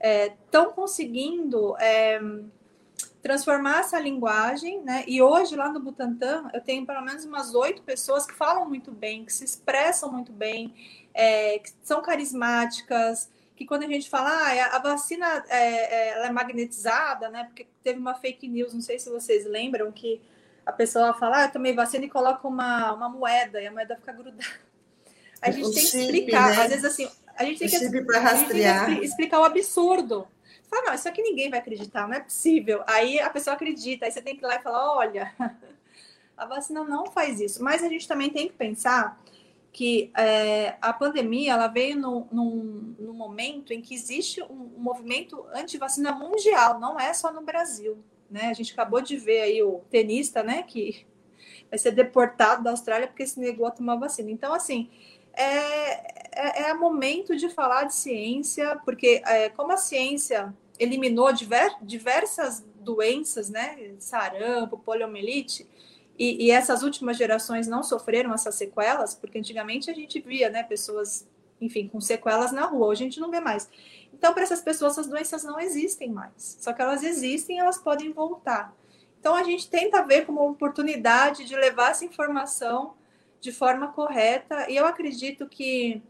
[0.00, 2.18] estão é, conseguindo é,
[3.20, 5.04] transformar essa linguagem, né?
[5.06, 8.90] E hoje, lá no Butantan, eu tenho pelo menos umas oito pessoas que falam muito
[8.90, 10.74] bem, que se expressam muito bem,
[11.12, 16.26] é, que são carismáticas, que quando a gente fala, ah, a vacina é, é, ela
[16.28, 17.44] é magnetizada, né?
[17.44, 20.22] Porque teve uma fake news, não sei se vocês lembram, que
[20.68, 23.96] a pessoa fala, ah, eu tomei vacina e coloca uma, uma moeda, e a moeda
[23.96, 24.44] fica grudada.
[25.40, 26.62] A gente o tem que explicar, né?
[26.62, 30.28] às vezes assim, a gente tem, que, a gente tem que explicar o absurdo.
[30.68, 32.82] Fala, não, isso aqui ninguém vai acreditar, não é possível.
[32.86, 35.34] Aí a pessoa acredita, aí você tem que ir lá e falar, olha,
[36.36, 37.64] a vacina não faz isso.
[37.64, 39.18] Mas a gente também tem que pensar
[39.72, 44.82] que é, a pandemia ela veio no, num, num, momento em que existe um, um
[44.82, 48.46] movimento anti-vacina mundial, não é só no Brasil né?
[48.48, 51.06] A gente acabou de ver aí o tenista, né, que
[51.70, 54.30] vai ser deportado da Austrália porque se negou a tomar vacina.
[54.30, 54.90] Então, assim,
[55.34, 61.70] é, é, é momento de falar de ciência, porque é, como a ciência eliminou diver,
[61.82, 65.66] diversas doenças, né, sarampo, poliomielite,
[66.18, 70.64] e, e, essas últimas gerações não sofreram essas sequelas, porque antigamente a gente via, né,
[70.64, 71.28] pessoas,
[71.60, 73.68] enfim, com sequelas na rua, a gente não vê mais.
[74.12, 76.58] Então, para essas pessoas, essas doenças não existem mais.
[76.60, 78.74] Só que elas existem elas podem voltar.
[79.20, 82.94] Então, a gente tenta ver como uma oportunidade de levar essa informação
[83.40, 84.70] de forma correta.
[84.70, 86.02] E eu acredito que,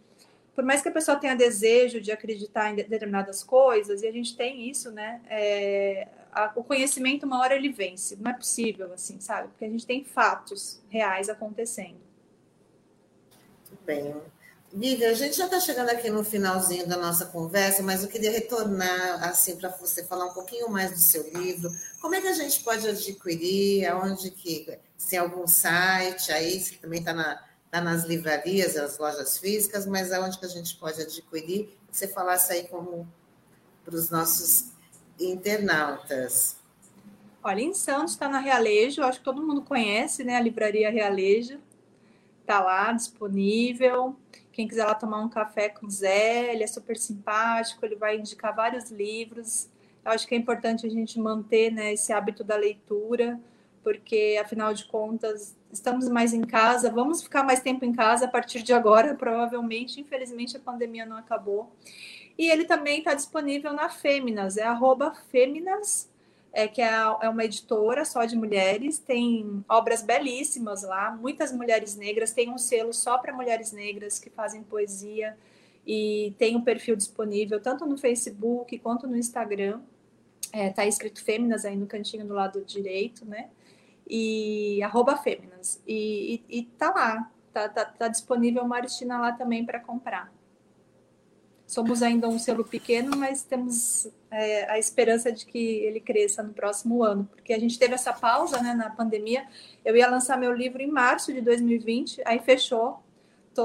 [0.54, 4.36] por mais que a pessoa tenha desejo de acreditar em determinadas coisas, e a gente
[4.36, 5.20] tem isso, né?
[5.28, 8.16] É, a, o conhecimento, uma hora ele vence.
[8.16, 9.48] Não é possível, assim, sabe?
[9.48, 11.98] Porque a gente tem fatos reais acontecendo.
[13.70, 14.14] Muito bem.
[14.72, 18.30] Vivian, a gente já está chegando aqui no finalzinho da nossa conversa, mas eu queria
[18.30, 21.70] retornar assim para você falar um pouquinho mais do seu livro.
[22.00, 23.86] Como é que a gente pode adquirir?
[23.86, 28.98] Aonde que se tem algum site aí que também está na, tá nas livrarias, nas
[28.98, 31.74] lojas físicas, mas aonde que a gente pode adquirir?
[31.90, 33.10] Você falasse aí como
[33.82, 34.72] para os nossos
[35.18, 36.56] internautas.
[37.42, 40.36] Olha, em Santos está na Realejo, acho que todo mundo conhece, né?
[40.36, 41.58] A livraria Realejo
[42.42, 44.14] está lá disponível.
[44.58, 48.18] Quem quiser lá tomar um café com o Zé, ele é super simpático, ele vai
[48.18, 49.68] indicar vários livros.
[50.04, 53.38] Eu acho que é importante a gente manter né, esse hábito da leitura,
[53.84, 58.28] porque afinal de contas estamos mais em casa, vamos ficar mais tempo em casa a
[58.28, 60.00] partir de agora, provavelmente.
[60.00, 61.72] Infelizmente a pandemia não acabou.
[62.36, 66.07] E ele também está disponível na Fêminas, é arroba Fêminas
[66.52, 71.96] é, que é, é uma editora só de mulheres, tem obras belíssimas lá, muitas mulheres
[71.96, 75.36] negras, tem um selo só para mulheres negras que fazem poesia
[75.86, 79.80] e tem um perfil disponível tanto no Facebook quanto no Instagram.
[80.52, 83.50] É, tá escrito Fêminas aí no cantinho do lado direito, né?
[84.08, 85.80] e arroba Fêminas.
[85.86, 88.80] E, e, e tá lá, tá, tá, tá disponível uma
[89.18, 90.32] lá também para comprar.
[91.68, 96.54] Somos ainda um selo pequeno, mas temos é, a esperança de que ele cresça no
[96.54, 99.46] próximo ano, porque a gente teve essa pausa né, na pandemia.
[99.84, 103.02] Eu ia lançar meu livro em março de 2020, aí fechou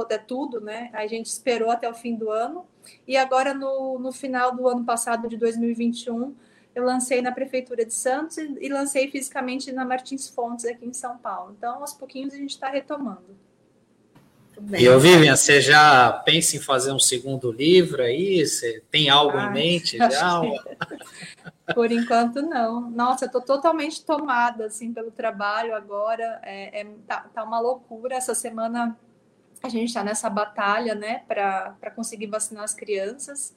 [0.09, 0.89] é tudo, né?
[0.91, 2.65] A gente esperou até o fim do ano,
[3.07, 6.35] e agora no, no final do ano passado, de 2021,
[6.73, 11.17] eu lancei na Prefeitura de Santos e lancei fisicamente na Martins Fontes, aqui em São
[11.19, 11.53] Paulo.
[11.55, 13.37] Então, aos pouquinhos, a gente está retomando.
[14.77, 18.45] E eu, Vivian, você já pensa em fazer um segundo livro aí?
[18.45, 20.41] Você tem algo Ai, em mente já?
[20.41, 21.73] Que...
[21.73, 22.89] Por enquanto, não.
[22.89, 26.39] Nossa, eu estou totalmente tomada assim, pelo trabalho agora.
[26.43, 28.15] É, é tá, tá, uma loucura.
[28.15, 28.97] Essa semana
[29.61, 33.55] a gente está nessa batalha né, para conseguir vacinar as crianças.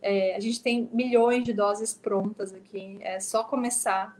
[0.00, 4.16] É, a gente tem milhões de doses prontas aqui, é só começar.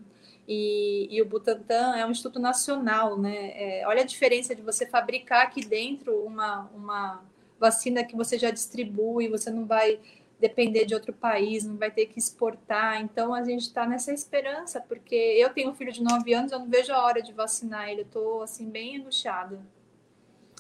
[0.46, 3.52] E, e, o Butantan é um instituto nacional, né?
[3.54, 7.22] É, olha a diferença de você fabricar aqui dentro uma, uma
[7.60, 10.00] vacina que você já distribui, você não vai
[10.40, 13.00] depender de outro país, não vai ter que exportar.
[13.00, 16.58] Então a gente está nessa esperança, porque eu tenho um filho de 9 anos, eu
[16.58, 19.60] não vejo a hora de vacinar ele, eu estou assim bem angustiada.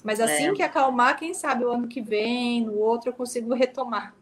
[0.04, 0.54] Mas assim é.
[0.54, 4.14] que acalmar, quem sabe o ano que vem, no outro, eu consigo retomar.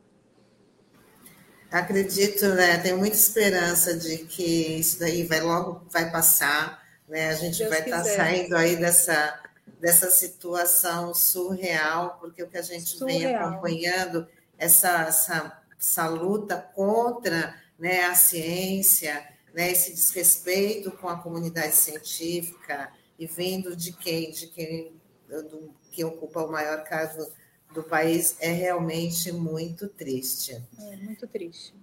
[1.70, 2.78] Acredito, né?
[2.78, 7.28] Tenho muita esperança de que isso daí vai logo vai passar, né?
[7.30, 9.40] A gente Deus vai estar tá saindo aí dessa
[9.80, 13.18] dessa situação surreal, porque o que a gente surreal.
[13.20, 14.26] vem acompanhando
[14.58, 22.92] essa, essa essa luta contra, né, a ciência, né, esse desrespeito com a comunidade científica
[23.18, 24.92] e vindo de quem, de quem
[25.26, 27.26] do, que ocupa o maior cargo
[27.72, 30.60] do país é realmente muito triste.
[30.78, 31.74] É muito triste.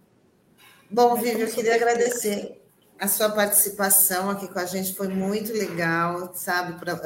[0.89, 2.61] Bom, Vivi, eu queria agradecer
[2.99, 6.79] a sua participação aqui com a gente, foi muito legal, sabe?
[6.79, 6.97] Pra,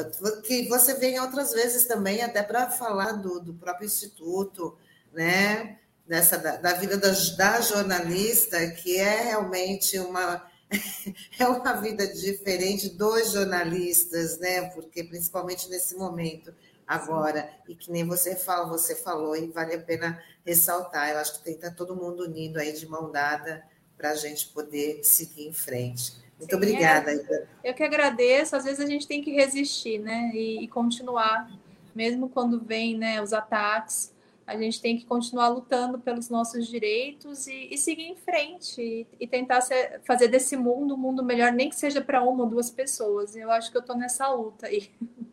[0.41, 4.77] que você venha outras vezes também, até para falar do, do próprio Instituto,
[5.11, 5.77] né?
[6.07, 10.45] Dessa, da, da vida da, da jornalista, que é realmente uma
[11.37, 14.69] é uma vida diferente dos jornalistas, né?
[14.69, 16.53] Porque principalmente nesse momento
[16.91, 21.09] agora, e que nem você fala, você falou, e vale a pena ressaltar.
[21.09, 23.63] Eu acho que tem que estar todo mundo unido aí de mão dada
[23.97, 26.13] para a gente poder seguir em frente.
[26.37, 27.11] Muito Sim, obrigada.
[27.13, 28.57] É, eu que agradeço.
[28.57, 30.31] Às vezes a gente tem que resistir, né?
[30.33, 31.49] E, e continuar,
[31.95, 34.13] mesmo quando vem né, os ataques,
[34.45, 39.07] a gente tem que continuar lutando pelos nossos direitos e, e seguir em frente e,
[39.17, 42.49] e tentar ser, fazer desse mundo um mundo melhor, nem que seja para uma ou
[42.49, 43.33] duas pessoas.
[43.33, 44.91] Eu acho que eu estou nessa luta aí.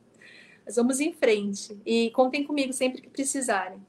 [0.69, 1.81] Mas vamos em frente.
[1.87, 3.81] E contem comigo sempre que precisarem.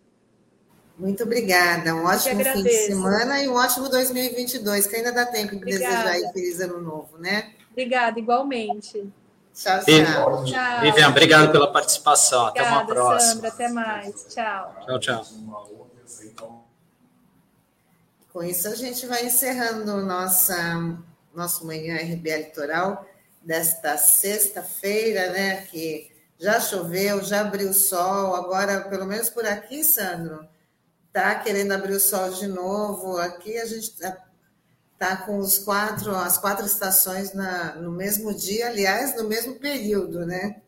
[0.98, 1.94] Muito obrigada.
[1.94, 5.94] Um ótimo fim de semana e um ótimo 2022, que ainda dá tempo de obrigada.
[5.94, 7.52] desejar aí feliz ano novo, né?
[7.72, 9.12] Obrigada, igualmente.
[9.54, 10.46] Tchau, tchau.
[10.46, 10.82] tchau.
[10.82, 12.48] Vivian, obrigado pela participação.
[12.48, 13.34] Obrigada, até uma próxima.
[13.34, 14.26] Sandra, até mais.
[14.30, 14.76] Tchau.
[14.86, 15.26] Tchau, tchau.
[18.32, 20.96] Com isso, a gente vai encerrando nossa,
[21.36, 23.06] nosso Manhã RBA Litoral
[23.42, 25.66] desta sexta-feira, né?
[25.66, 30.48] Que já choveu, já abriu o sol, agora, pelo menos por aqui, Sandro,
[31.12, 33.18] tá querendo abrir o sol de novo.
[33.18, 34.18] Aqui a gente tá,
[34.98, 40.26] tá com os quatro, as quatro estações na, no mesmo dia, aliás, no mesmo período,
[40.26, 40.62] né?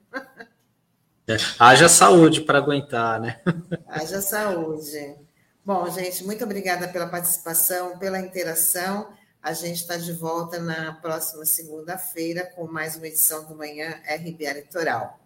[1.28, 3.40] É, haja saúde para aguentar, né?
[3.88, 5.16] Haja saúde.
[5.64, 9.08] Bom, gente, muito obrigada pela participação, pela interação.
[9.42, 14.54] A gente está de volta na próxima segunda-feira com mais uma edição do Manhã RBA
[14.54, 15.21] Litoral.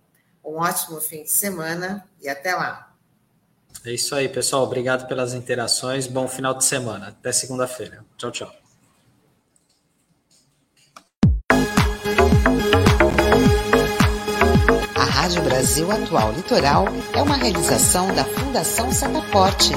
[0.46, 2.94] Um ótimo fim de semana e até lá.
[3.84, 4.64] É isso aí, pessoal.
[4.64, 6.08] Obrigado pelas interações.
[6.08, 7.08] Bom final de semana.
[7.08, 8.06] Até segunda-feira.
[8.18, 8.52] Tchau, tchau.
[14.96, 19.74] A Rádio Brasil Atual Litoral é uma realização da Fundação Setaporte,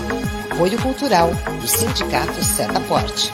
[0.51, 3.33] apoio cultural do Sindicato Setaporte.